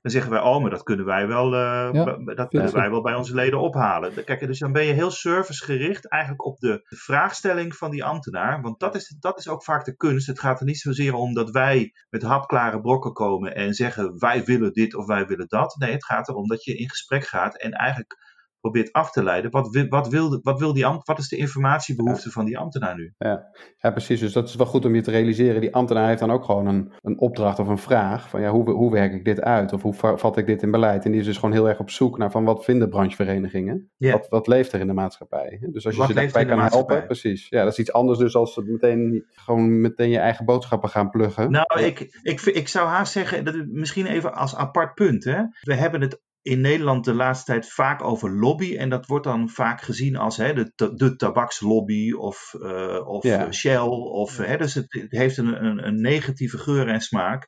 [0.07, 3.01] Dan zeggen wij, oh, maar dat kunnen wij wel, uh, ja, dat kunnen wij wel
[3.01, 4.23] bij onze leden ophalen.
[4.23, 8.61] Kijk, dus dan ben je heel servicegericht eigenlijk op de, de vraagstelling van die ambtenaar.
[8.61, 10.27] Want dat is, dat is ook vaak de kunst.
[10.27, 14.43] Het gaat er niet zozeer om dat wij met hapklare brokken komen en zeggen, wij
[14.43, 15.75] willen dit of wij willen dat.
[15.79, 18.26] Nee, het gaat erom dat je in gesprek gaat en eigenlijk
[18.61, 19.51] probeert af te leiden.
[19.51, 23.13] Wat, wat, wil, wat, wil die ambt, wat is de informatiebehoefte van die ambtenaar nu?
[23.17, 23.51] Ja.
[23.77, 24.19] ja, precies.
[24.19, 25.61] Dus dat is wel goed om je te realiseren.
[25.61, 28.29] Die ambtenaar heeft dan ook gewoon een, een opdracht of een vraag.
[28.29, 29.73] Van ja, hoe, hoe werk ik dit uit?
[29.73, 31.05] Of hoe vat ik dit in beleid?
[31.05, 33.91] En die is dus gewoon heel erg op zoek naar van wat vinden brancheverenigingen?
[33.97, 34.13] Yeah.
[34.13, 35.59] Wat, wat leeft er in de maatschappij?
[35.71, 37.49] Dus als je wat ze daarbij kan helpen, precies.
[37.49, 41.51] Ja, dat is iets anders dus als meteen gewoon meteen je eigen boodschappen gaan pluggen.
[41.51, 45.23] Nou, ik, ik, ik zou haast zeggen, dat misschien even als apart punt.
[45.23, 45.41] Hè?
[45.61, 48.77] We hebben het in Nederland de laatste tijd vaak over lobby.
[48.77, 53.51] En dat wordt dan vaak gezien als hè, de, de tabakslobby of, uh, of yeah.
[53.51, 53.77] Shell.
[53.77, 57.47] Of, hè, dus het, het heeft een, een, een, negatieve geur en smaak.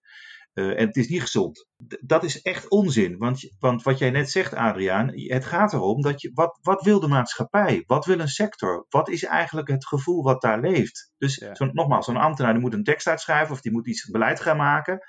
[0.54, 1.68] Uh, en het is niet gezond.
[2.02, 3.18] Dat is echt onzin.
[3.18, 6.32] Want, want wat jij net zegt, Adriaan, het gaat erom dat je.
[6.34, 7.84] Wat, wat wil de maatschappij?
[7.86, 8.86] Wat wil een sector?
[8.90, 11.12] Wat is eigenlijk het gevoel wat daar leeft?
[11.18, 14.40] Dus zo, nogmaals, zo'n ambtenaar die moet een tekst uitschrijven of die moet iets beleid
[14.40, 15.00] gaan maken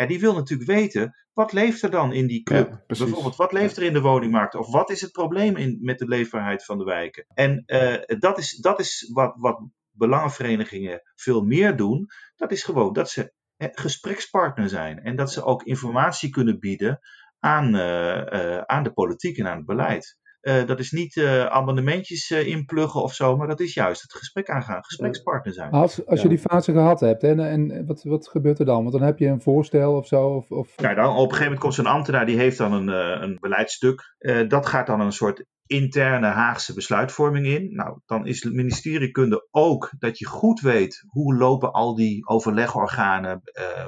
[0.00, 2.68] ja, die wil natuurlijk weten, wat leeft er dan in die club?
[2.68, 4.54] Ja, Bijvoorbeeld, wat leeft er in de woningmarkt?
[4.54, 7.26] Of wat is het probleem in, met de leefbaarheid van de wijken?
[7.34, 9.60] En uh, dat is, dat is wat, wat
[9.90, 12.06] belangenverenigingen veel meer doen.
[12.36, 15.02] Dat is gewoon dat ze gesprekspartner zijn.
[15.02, 17.00] En dat ze ook informatie kunnen bieden
[17.38, 20.18] aan, uh, aan de politiek en aan het beleid.
[20.42, 24.12] Uh, dat is niet uh, abonnementjes uh, inpluggen of zo, maar dat is juist het
[24.12, 25.70] gesprek aangaan, gesprekspartner zijn.
[25.70, 26.22] Als, als ja.
[26.22, 28.80] je die fase gehad hebt, en, en wat, wat gebeurt er dan?
[28.82, 30.28] Want dan heb je een voorstel of zo?
[30.28, 30.72] Of, of...
[30.76, 32.88] Ja, dan op een gegeven moment komt zo'n ambtenaar, die heeft dan een,
[33.22, 34.16] een beleidstuk.
[34.48, 37.74] dat gaat dan een soort interne Haagse besluitvorming in.
[37.74, 43.42] Nou, dan is het ministeriekunde ook dat je goed weet hoe lopen al die overlegorganen,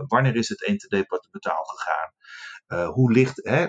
[0.07, 2.11] wanneer is het interdepartementaal gegaan.
[2.93, 3.67] Hoe ligt, hè,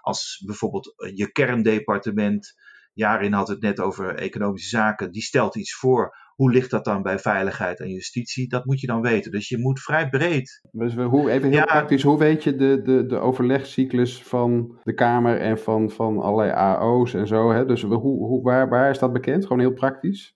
[0.00, 2.54] als bijvoorbeeld je kerndepartement,
[2.92, 7.02] Jarin had het net over economische zaken, die stelt iets voor hoe ligt dat dan
[7.02, 8.48] bij veiligheid en justitie?
[8.48, 9.30] Dat moet je dan weten.
[9.30, 10.60] Dus je moet vrij breed.
[10.72, 15.40] Dus hoe, even heel praktisch, hoe weet je de, de, de overlegcyclus van de Kamer
[15.40, 17.52] en van, van allerlei AO's en zo?
[17.52, 17.66] Hè?
[17.66, 19.42] Dus hoe, hoe, waar, waar is dat bekend?
[19.42, 20.34] Gewoon heel praktisch?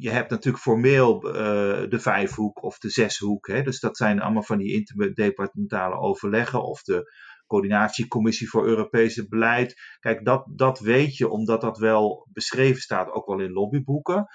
[0.00, 1.32] Je hebt natuurlijk formeel uh,
[1.88, 3.46] de vijfhoek of de zeshoek.
[3.46, 3.62] Hè?
[3.62, 7.12] Dus dat zijn allemaal van die interdepartementale overleggen of de
[7.50, 9.74] coördinatiecommissie voor Europese beleid.
[10.00, 14.26] Kijk, dat, dat weet je omdat dat wel beschreven staat, ook wel in lobbyboeken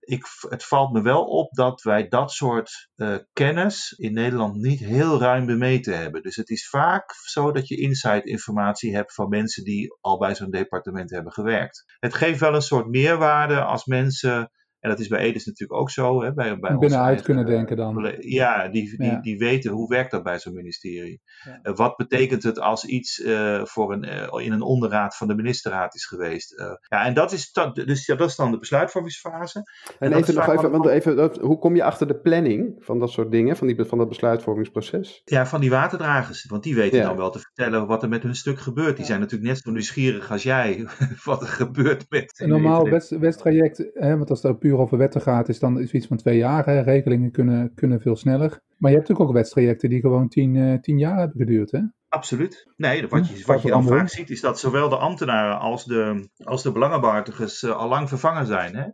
[0.00, 4.80] ik, het valt me wel op dat wij dat soort uh, kennis in Nederland niet
[4.80, 6.22] heel ruim bemeten hebben.
[6.22, 10.34] Dus het is vaak zo dat je inside informatie hebt van mensen die al bij
[10.34, 11.84] zo'n departement hebben gewerkt.
[11.98, 14.50] Het geeft wel een soort meerwaarde als mensen
[14.80, 16.22] en dat is bij Edis natuurlijk ook zo.
[16.22, 18.14] Hè, bij, bij Binnenuit kunnen denken dan.
[18.18, 21.20] Ja, die, die, die weten hoe werkt dat bij zo'n ministerie.
[21.44, 21.58] Ja.
[21.62, 25.34] Uh, wat betekent het als iets uh, voor een, uh, in een onderraad van de
[25.34, 26.54] ministerraad is geweest?
[26.88, 29.62] ja, en dat is, dat, dus, ja, dat is dan de besluitvormingsfase.
[29.98, 32.98] En, en even nog even, want even dat, hoe kom je achter de planning van
[32.98, 35.22] dat soort dingen, van, die, van dat besluitvormingsproces?
[35.24, 36.46] Ja, van die waterdragers.
[36.48, 37.06] Want die weten ja.
[37.06, 38.96] dan wel te vertellen wat er met hun stuk gebeurt.
[38.96, 40.86] Die zijn natuurlijk net zo nieuwsgierig als jij
[41.24, 42.32] wat er gebeurt met...
[42.36, 46.16] Een normaal westtraject, want als dat puur over wetten gaat, is dan is iets van
[46.16, 46.64] twee jaar.
[46.64, 46.80] Hè.
[46.80, 48.48] Regelingen kunnen, kunnen veel sneller.
[48.50, 51.80] Maar je hebt natuurlijk ook wetstrajecten die gewoon tien, uh, tien jaar hebben geduurd, hè?
[52.08, 52.72] Absoluut.
[52.76, 56.28] Nee, wat je, wat je dan vaak ziet is dat zowel de ambtenaren als de,
[56.44, 58.76] als de belangenbehartigers uh, al lang vervangen zijn.
[58.76, 58.88] Hè?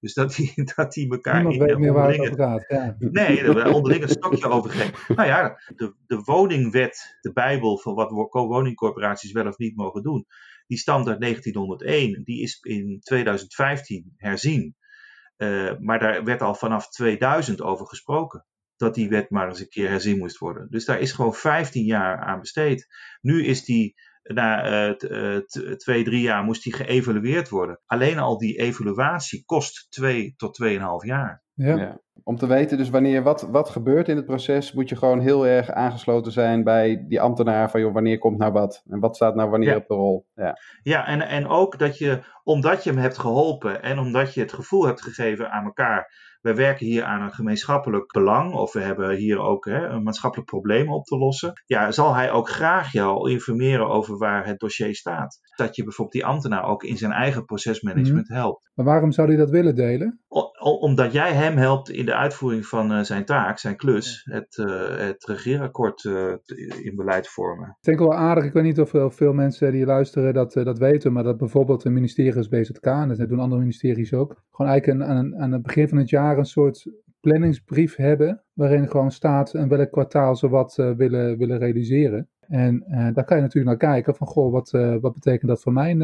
[0.00, 2.64] Dus dat die, dat die elkaar Niemand in weet meer waar het gaat.
[2.68, 2.96] Ja.
[2.98, 5.14] Nee, er onderling een stokje over geven.
[5.14, 10.26] Nou ja, de, de woningwet, de bijbel van wat woningcorporaties wel of niet mogen doen,
[10.66, 12.24] die stamt uit 1901.
[12.24, 14.76] Die is in 2015 herzien.
[15.42, 18.46] Uh, maar daar werd al vanaf 2000 over gesproken.
[18.76, 20.66] Dat die wet maar eens een keer herzien moest worden.
[20.70, 22.86] Dus daar is gewoon 15 jaar aan besteed.
[23.20, 24.66] Nu is die, na
[25.00, 25.36] uh,
[25.76, 27.80] twee, drie jaar, moest die geëvalueerd worden.
[27.86, 31.42] Alleen al die evaluatie kost 2 tot 2,5 jaar.
[31.66, 31.76] Ja.
[31.76, 32.00] ja.
[32.24, 35.46] Om te weten dus wanneer wat, wat gebeurt in het proces, moet je gewoon heel
[35.46, 39.34] erg aangesloten zijn bij die ambtenaar van joh, wanneer komt nou wat en wat staat
[39.34, 40.26] nou wanneer op de rol.
[40.34, 44.40] Ja, ja en, en ook dat je, omdat je hem hebt geholpen en omdat je
[44.40, 46.08] het gevoel hebt gegeven aan elkaar
[46.40, 50.48] wij werken hier aan een gemeenschappelijk belang, of we hebben hier ook hè, een maatschappelijk
[50.48, 51.52] probleem op te lossen.
[51.66, 55.38] Ja, zal hij ook graag jou informeren over waar het dossier staat.
[55.56, 58.38] Dat je bijvoorbeeld die ambtenaar ook in zijn eigen procesmanagement mhm.
[58.38, 58.70] helpt.
[58.74, 60.20] Maar waarom zou hij dat willen delen?
[60.60, 64.96] Omdat jij hem helpt in de uitvoering van uh, zijn taak, zijn klus, het, uh,
[64.96, 66.32] het regeerakkoord uh,
[66.82, 67.68] in beleid vormen.
[67.68, 70.78] Ik denk wel aardig, ik weet niet of veel, veel mensen die luisteren dat, dat
[70.78, 74.70] weten, maar dat bijvoorbeeld een ministerie als BZK, en dat doen andere ministeries ook, gewoon
[74.70, 76.86] eigenlijk aan, aan het begin van het jaar een soort
[77.20, 82.28] planningsbrief hebben, waarin gewoon staat in welk kwartaal ze wat willen, willen realiseren.
[82.50, 85.62] En uh, daar kan je natuurlijk naar kijken van, goh, wat, uh, wat betekent dat
[85.62, 85.98] voor mijn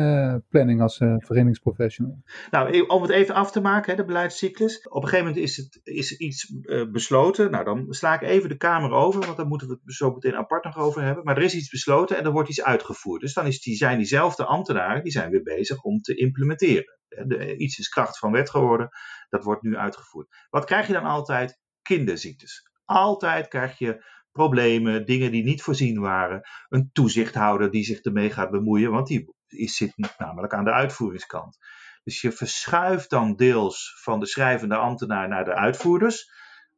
[0.49, 2.23] planning als verenigingsprofessional?
[2.51, 4.89] Nou, om het even af te maken, hè, de beleidscyclus.
[4.89, 6.53] Op een gegeven moment is, het, is iets
[6.93, 7.51] besloten.
[7.51, 10.37] Nou, dan sla ik even de Kamer over, want daar moeten we het zo meteen
[10.37, 11.25] apart nog over hebben.
[11.25, 13.21] Maar er is iets besloten en er wordt iets uitgevoerd.
[13.21, 16.99] Dus dan is die, zijn diezelfde ambtenaren, die zijn weer bezig om te implementeren.
[17.09, 18.89] De, iets is kracht van wet geworden,
[19.29, 20.29] dat wordt nu uitgevoerd.
[20.51, 21.61] Wat krijg je dan altijd?
[21.83, 22.71] Kinderziektes.
[22.85, 24.05] Altijd krijg je
[24.37, 26.41] problemen, dingen die niet voorzien waren.
[26.69, 29.35] Een toezichthouder die zich ermee gaat bemoeien, want die
[29.69, 31.59] zit namelijk aan de uitvoeringskant.
[32.05, 36.31] Dus je verschuift dan deels van de schrijvende ambtenaar naar de uitvoerders,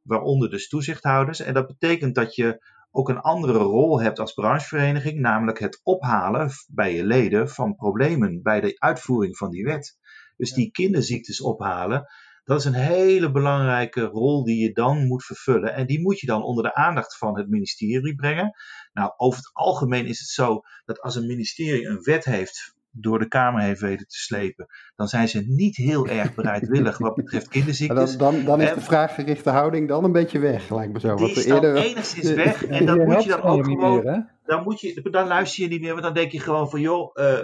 [0.03, 1.40] waaronder dus toezichthouders.
[1.40, 6.51] En dat betekent dat je ook een andere rol hebt als branchevereniging, namelijk het ophalen
[6.68, 9.97] bij je leden van problemen bij de uitvoering van die wet.
[10.37, 12.07] Dus die kinderziektes ophalen,
[12.48, 15.74] dat is een hele belangrijke rol die je dan moet vervullen.
[15.74, 18.54] En die moet je dan onder de aandacht van het ministerie brengen.
[18.92, 23.18] Nou, over het algemeen is het zo dat als een ministerie een wet heeft door
[23.18, 27.48] de Kamer heeft weten te slepen, dan zijn ze niet heel erg bereidwillig wat betreft
[27.48, 28.16] kinderziektes.
[28.16, 31.16] Dan, dan, dan is de vraaggerichte houding dan een beetje weg, lijkt me zo.
[31.16, 34.03] Die is dan enigszins weg en dat moet je dan ook gewoon...
[34.05, 36.81] Meer, dan, moet je, dan luister je niet meer, want dan denk je gewoon van
[36.81, 37.38] joh, uh,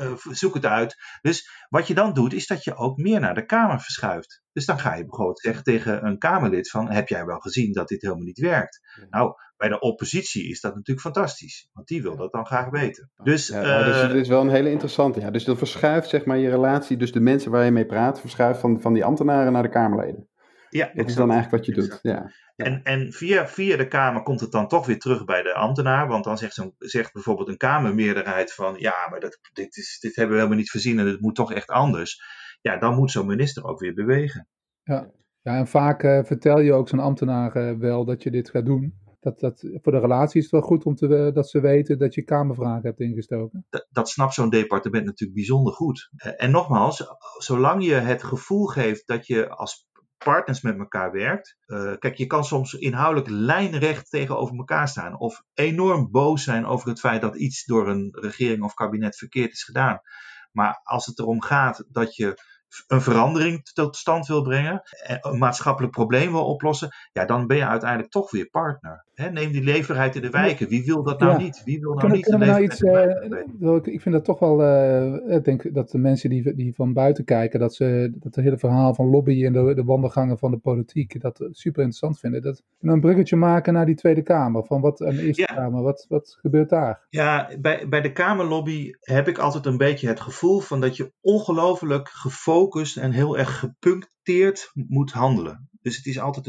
[0.00, 0.96] uh, zoek het uit.
[1.20, 4.42] Dus wat je dan doet, is dat je ook meer naar de Kamer verschuift.
[4.52, 7.88] Dus dan ga je bijvoorbeeld zeggen tegen een Kamerlid van, heb jij wel gezien dat
[7.88, 8.80] dit helemaal niet werkt?
[9.10, 13.10] Nou, bij de oppositie is dat natuurlijk fantastisch, want die wil dat dan graag weten.
[13.22, 15.20] Dus, ja, nou, dus het is wel een hele interessante.
[15.20, 15.30] Ja.
[15.30, 18.60] Dus dan verschuift zeg maar je relatie, dus de mensen waar je mee praat, verschuift
[18.60, 20.28] van, van die ambtenaren naar de Kamerleden.
[20.68, 21.98] Ja, dat is dan eigenlijk wat je doet.
[22.02, 22.30] Ja.
[22.56, 26.08] En, en via, via de Kamer komt het dan toch weer terug bij de ambtenaar.
[26.08, 30.16] Want dan zegt, zo, zegt bijvoorbeeld een Kamermeerderheid van ja, maar dat, dit, is, dit
[30.16, 32.22] hebben we helemaal niet voorzien en het moet toch echt anders.
[32.60, 34.48] Ja, dan moet zo'n minister ook weer bewegen.
[34.82, 38.50] Ja, ja en vaak uh, vertel je ook zo'n ambtenaar uh, wel dat je dit
[38.50, 38.98] gaat doen.
[39.20, 42.14] Dat, dat, voor de relatie is het wel goed om te, dat ze weten dat
[42.14, 43.66] je kamervragen hebt ingestoken.
[43.70, 46.10] Dat, dat snapt zo'n departement natuurlijk bijzonder goed.
[46.16, 47.04] En nogmaals,
[47.38, 49.88] zolang je het gevoel geeft dat je als
[50.24, 51.56] partners met elkaar werkt.
[51.66, 55.18] Uh, kijk, je kan soms inhoudelijk lijnrecht tegenover elkaar staan.
[55.18, 59.52] Of enorm boos zijn over het feit dat iets door een regering of kabinet verkeerd
[59.52, 60.00] is gedaan.
[60.52, 62.38] Maar als het erom gaat dat je
[62.86, 64.82] een verandering tot stand wil brengen,
[65.20, 69.04] een maatschappelijk probleem wil oplossen, ja, dan ben je uiteindelijk toch weer partner.
[69.14, 70.68] neem die leverheid in de wijken.
[70.68, 71.62] Wie wil dat nou niet?
[71.64, 75.36] Wie wil nou kunnen, niet kunnen nou iets, uh, Ik vind dat toch wel, uh,
[75.36, 78.58] ik denk dat de mensen die, die van buiten kijken, dat ze dat het hele
[78.58, 82.42] verhaal van lobby en de, de wandelgangen van de politiek, dat super interessant vinden.
[82.42, 86.36] Dat een bruggetje maken naar die Tweede Kamer, van wat een Eerste Kamer, wat, wat
[86.40, 87.06] gebeurt daar?
[87.08, 91.12] Ja, bij, bij de Kamerlobby heb ik altijd een beetje het gevoel van dat je
[91.20, 95.68] ongelooflijk gefocust gefocust en heel erg gepuncteerd moet handelen.
[95.82, 96.46] Dus het is altijd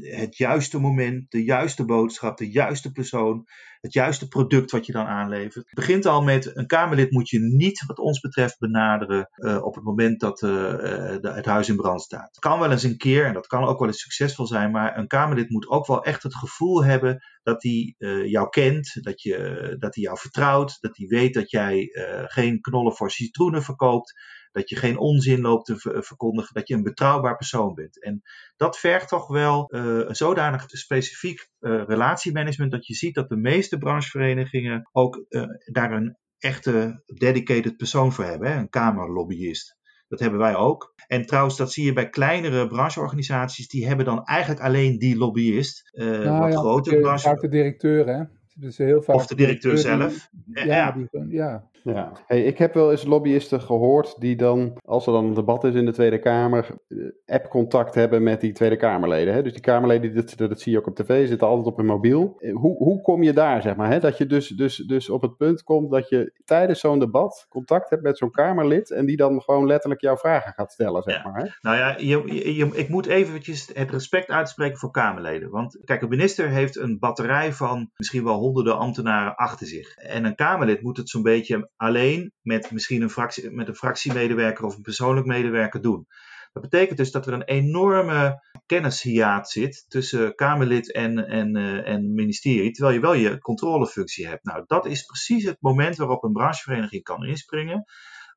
[0.00, 3.44] het, juiste moment, de juiste boodschap, de juiste persoon,
[3.80, 5.54] het juiste product wat je dan aanlevert.
[5.54, 9.74] Het begint al met een Kamerlid moet je niet, wat ons betreft, benaderen uh, op
[9.74, 12.28] het moment dat uh, de, het huis in brand staat.
[12.28, 14.98] Het kan wel eens een keer, en dat kan ook wel eens succesvol zijn, maar
[14.98, 17.94] een Kamerlid moet ook wel echt het gevoel hebben dat hij
[18.26, 21.88] jou kent, dat, je, dat hij jou vertrouwt, dat hij weet dat jij
[22.26, 24.14] geen knollen voor citroenen verkoopt
[24.58, 28.02] dat je geen onzin loopt te verkondigen, dat je een betrouwbaar persoon bent.
[28.02, 28.22] En
[28.56, 33.36] dat vergt toch wel uh, een zodanig specifiek uh, relatiemanagement dat je ziet dat de
[33.36, 35.42] meeste brancheverenigingen ook uh,
[35.72, 38.58] daar een echte dedicated persoon voor hebben, hè?
[38.58, 39.76] een kamerlobbyist.
[40.08, 40.94] Dat hebben wij ook.
[41.06, 43.68] En trouwens, dat zie je bij kleinere brancheorganisaties.
[43.68, 45.90] Die hebben dan eigenlijk alleen die lobbyist.
[45.92, 47.34] Uh, nou, wat ja, grotere branche...
[47.40, 48.24] de directeur, hè?
[48.54, 50.30] Dus heel vaak of de directeur zelf.
[50.52, 50.92] ja, ja.
[50.92, 51.70] Die, ja.
[51.82, 52.12] Ja.
[52.26, 55.74] Hey, ik heb wel eens lobbyisten gehoord die dan, als er dan een debat is
[55.74, 59.34] in de Tweede Kamer, eh, app-contact hebben met die Tweede Kamerleden.
[59.34, 59.42] Hè?
[59.42, 62.36] Dus die Kamerleden, dat, dat zie je ook op tv, zitten altijd op hun mobiel.
[62.38, 63.90] Eh, hoe, hoe kom je daar, zeg maar?
[63.90, 64.00] Hè?
[64.00, 67.90] Dat je dus, dus, dus op het punt komt dat je tijdens zo'n debat contact
[67.90, 71.42] hebt met zo'n Kamerlid en die dan gewoon letterlijk jouw vragen gaat stellen, zeg maar.
[71.42, 71.48] Hè?
[71.60, 75.50] Nou ja, je, je, ik moet eventjes het respect uitspreken voor Kamerleden.
[75.50, 79.96] Want kijk, een minister heeft een batterij van misschien wel honderden ambtenaren achter zich.
[79.96, 84.64] En een Kamerlid moet het zo'n beetje alleen met misschien een, fractie, met een fractiemedewerker
[84.64, 86.06] of een persoonlijk medewerker doen.
[86.52, 92.14] Dat betekent dus dat er een enorme kennishiaat zit tussen Kamerlid en, en, uh, en
[92.14, 94.44] ministerie, terwijl je wel je controlefunctie hebt.
[94.44, 97.84] Nou, dat is precies het moment waarop een branchevereniging kan inspringen.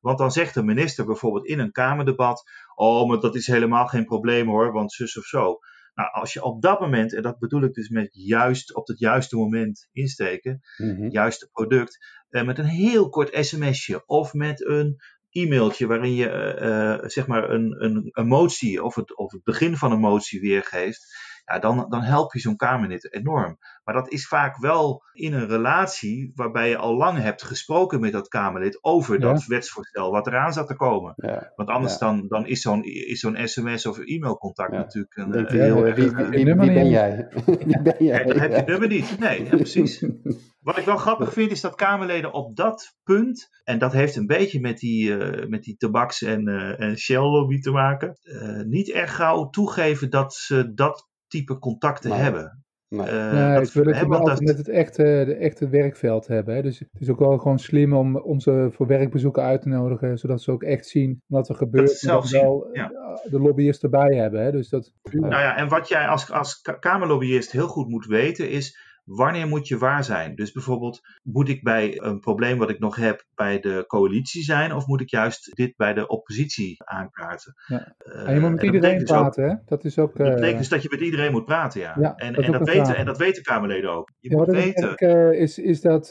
[0.00, 4.04] Want dan zegt de minister bijvoorbeeld in een Kamerdebat: Oh, maar dat is helemaal geen
[4.04, 5.58] probleem hoor, want zus of zo.
[5.94, 8.98] Nou, als je op dat moment, en dat bedoel ik dus met juist op het
[8.98, 14.96] juiste moment insteken, mm juiste product, eh, met een heel kort sms'je of met een
[15.30, 16.58] e-mailtje waarin je
[17.00, 20.40] uh, zeg maar een, een, een motie of het, of het begin van een motie
[20.40, 23.58] weergeeft ja, dan, dan help je zo'n Kamerlid enorm.
[23.84, 28.12] Maar dat is vaak wel in een relatie waarbij je al lang hebt gesproken met
[28.12, 31.12] dat Kamerlid over dat wetsvoorstel wat eraan zat te komen.
[31.16, 31.52] Ja.
[31.56, 35.46] Want anders dan, dan is zo'n sms of e-mailcontact natuurlijk een.
[35.46, 37.28] Heel, wie, wie, wie, ben jij?
[37.44, 38.24] wie ben jij?
[38.24, 39.18] dan heb je nummer niet.
[39.18, 40.00] Nee, precies.
[40.62, 44.26] Wat ik wel grappig vind is dat Kamerleden op dat punt, en dat heeft een
[44.26, 48.90] beetje met die, uh, met die tabaks- en, uh, en Shell-lobby te maken, uh, niet
[48.90, 52.62] erg gauw toegeven dat ze dat type contacten hebben.
[52.88, 53.06] Nee.
[53.06, 56.54] Uh, dat, ik wil het altijd met het echte, de echte werkveld hebben.
[56.54, 56.62] Hè.
[56.62, 60.18] Dus het is ook wel gewoon slim om, om ze voor werkbezoeken uit te nodigen,
[60.18, 62.02] zodat ze ook echt zien wat er gebeurt.
[62.02, 62.90] en dat wel ja.
[62.90, 64.42] Eh, de lobbyist erbij hebben.
[64.42, 64.50] Hè.
[64.50, 64.92] Dus dat...
[65.10, 69.68] Nou ja, en wat jij als, als Kamerlobbyist heel goed moet weten is wanneer moet
[69.68, 70.34] je waar zijn?
[70.34, 74.72] Dus bijvoorbeeld, moet ik bij een probleem wat ik nog heb bij de coalitie zijn,
[74.72, 77.54] of moet ik juist dit bij de oppositie aankaarten?
[77.66, 77.94] Ja.
[78.06, 79.54] Uh, en je moet met iedereen dus praten, hè?
[79.66, 80.16] Dat is ook.
[80.16, 81.96] Dat betekent uh, dus dat je met iedereen moet praten, ja.
[82.00, 84.10] ja en, dat, en dat weten, en dat weten Kamerleden ook.
[84.18, 84.92] Je ja, moet wat weten.
[84.92, 86.08] Ik uh, is, is dat,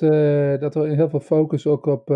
[0.59, 2.07] dat er heel veel focus ook op.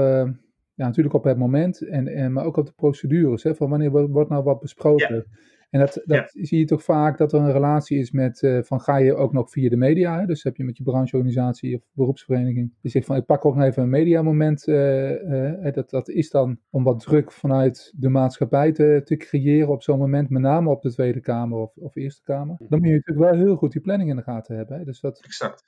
[0.74, 3.44] ja, natuurlijk op het moment, en, en, maar ook op de procedures.
[3.44, 5.26] Hè, van wanneer wordt nou wat besproken?
[5.76, 8.82] En dat, dat zie je toch vaak dat er een relatie is met uh, van
[8.82, 10.20] ga je ook nog via de media.
[10.20, 10.26] Hè?
[10.26, 12.74] Dus heb je met je brancheorganisatie of beroepsvereniging.
[12.82, 14.68] Die zegt van ik pak ook nog even een mediamoment.
[14.68, 19.70] Uh, uh, dat, dat is dan om wat druk vanuit de maatschappij te, te creëren
[19.70, 20.30] op zo'n moment.
[20.30, 22.56] Met name op de Tweede Kamer of, of Eerste Kamer.
[22.70, 24.78] Dan moet je natuurlijk wel heel goed die planning in de gaten hebben.
[24.78, 24.84] Hè?
[24.84, 25.64] Dus dat, exact.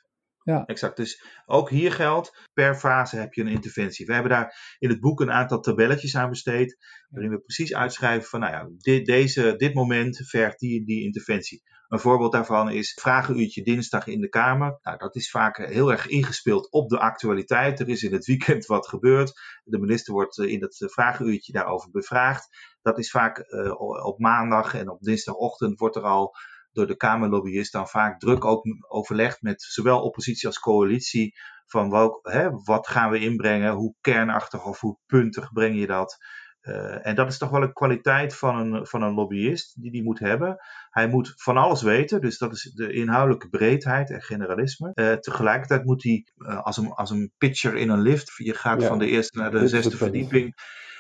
[0.48, 0.66] Ja.
[0.66, 0.98] Exact.
[0.98, 4.06] Dus ook hier geldt, per fase heb je een interventie.
[4.06, 6.78] We hebben daar in het boek een aantal tabelletjes aan besteed,
[7.10, 11.64] waarin we precies uitschrijven van, nou ja, dit, deze, dit moment vergt die die interventie.
[11.88, 14.80] Een voorbeeld daarvan is vragenuurtje dinsdag in de Kamer.
[14.82, 17.80] Nou, dat is vaak heel erg ingespeeld op de actualiteit.
[17.80, 19.40] Er is in het weekend wat gebeurd.
[19.64, 22.48] De minister wordt in het vragenuurtje daarover bevraagd.
[22.82, 26.36] Dat is vaak uh, op maandag en op dinsdagochtend wordt er al
[26.72, 31.34] door de Kamerlobbyist dan vaak druk ook overlegd met zowel oppositie als coalitie.
[31.66, 33.74] Van welk, hè, wat gaan we inbrengen?
[33.74, 36.18] Hoe kernachtig of hoe puntig breng je dat?
[36.62, 40.04] Uh, en dat is toch wel een kwaliteit van een, van een lobbyist die die
[40.04, 40.58] moet hebben.
[40.90, 44.92] Hij moet van alles weten, dus dat is de inhoudelijke breedheid en generalisme.
[44.94, 48.82] Uh, tegelijkertijd moet hij uh, als, een, als een pitcher in een lift, je gaat
[48.82, 50.56] ja, van de eerste naar de zesde verdieping.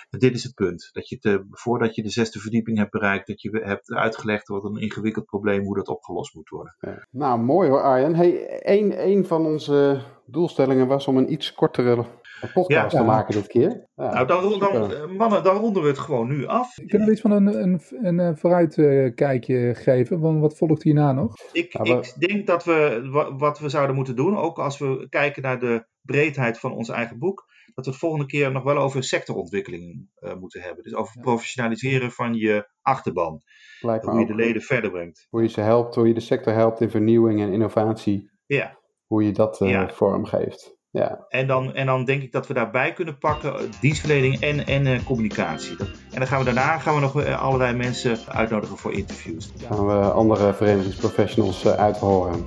[0.09, 0.89] Dit is het punt.
[0.91, 4.63] Dat je te, voordat je de zesde verdieping hebt bereikt, dat je hebt uitgelegd wat
[4.63, 6.75] een ingewikkeld probleem, hoe dat opgelost moet worden.
[6.79, 7.07] Ja.
[7.11, 8.15] Nou, mooi hoor Arjen.
[8.15, 12.05] Hey, een, een van onze doelstellingen was om een iets kortere
[12.41, 13.87] een podcast ja, te maken dit keer.
[13.95, 16.73] Ja, nou, dan, dan, eh, mannen, dan ronden we het gewoon nu af.
[16.85, 20.19] Kunnen we iets van een, een, een, een vooruitkijkje geven?
[20.19, 21.33] Want wat volgt hierna nog?
[21.51, 25.59] Ik, ik denk dat we wat we zouden moeten doen, ook als we kijken naar
[25.59, 27.45] de breedheid van ons eigen boek,
[27.77, 30.83] dat we het volgende keer nog wel over sectorontwikkeling uh, moeten hebben.
[30.83, 33.41] Dus over professionaliseren van je achterban.
[33.81, 35.27] hoe je de leden verder brengt.
[35.29, 38.31] Hoe je ze helpt, hoe je de sector helpt in vernieuwing en innovatie.
[38.45, 38.77] Ja.
[39.05, 39.89] Hoe je dat uh, ja.
[39.89, 40.77] vormgeeft.
[40.89, 41.25] Ja.
[41.29, 44.85] En, dan, en dan denk ik dat we daarbij kunnen pakken uh, dienstverlening en, en
[44.85, 45.75] uh, communicatie.
[45.75, 49.53] Dat, en dan gaan we daarna gaan we nog uh, allerlei mensen uitnodigen voor interviews.
[49.53, 52.45] Dan gaan we andere verenigingsprofessionals uithoren.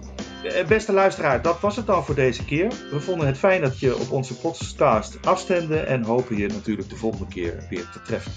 [0.68, 2.68] Beste luisteraar, dat was het dan voor deze keer.
[2.91, 6.97] We vonden het fijn dat je op onze podcast afstemde en hopen je natuurlijk de
[6.97, 8.32] volgende keer weer te treffen.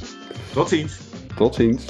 [0.53, 0.99] Tot ziens.
[1.35, 1.85] Tot ziens.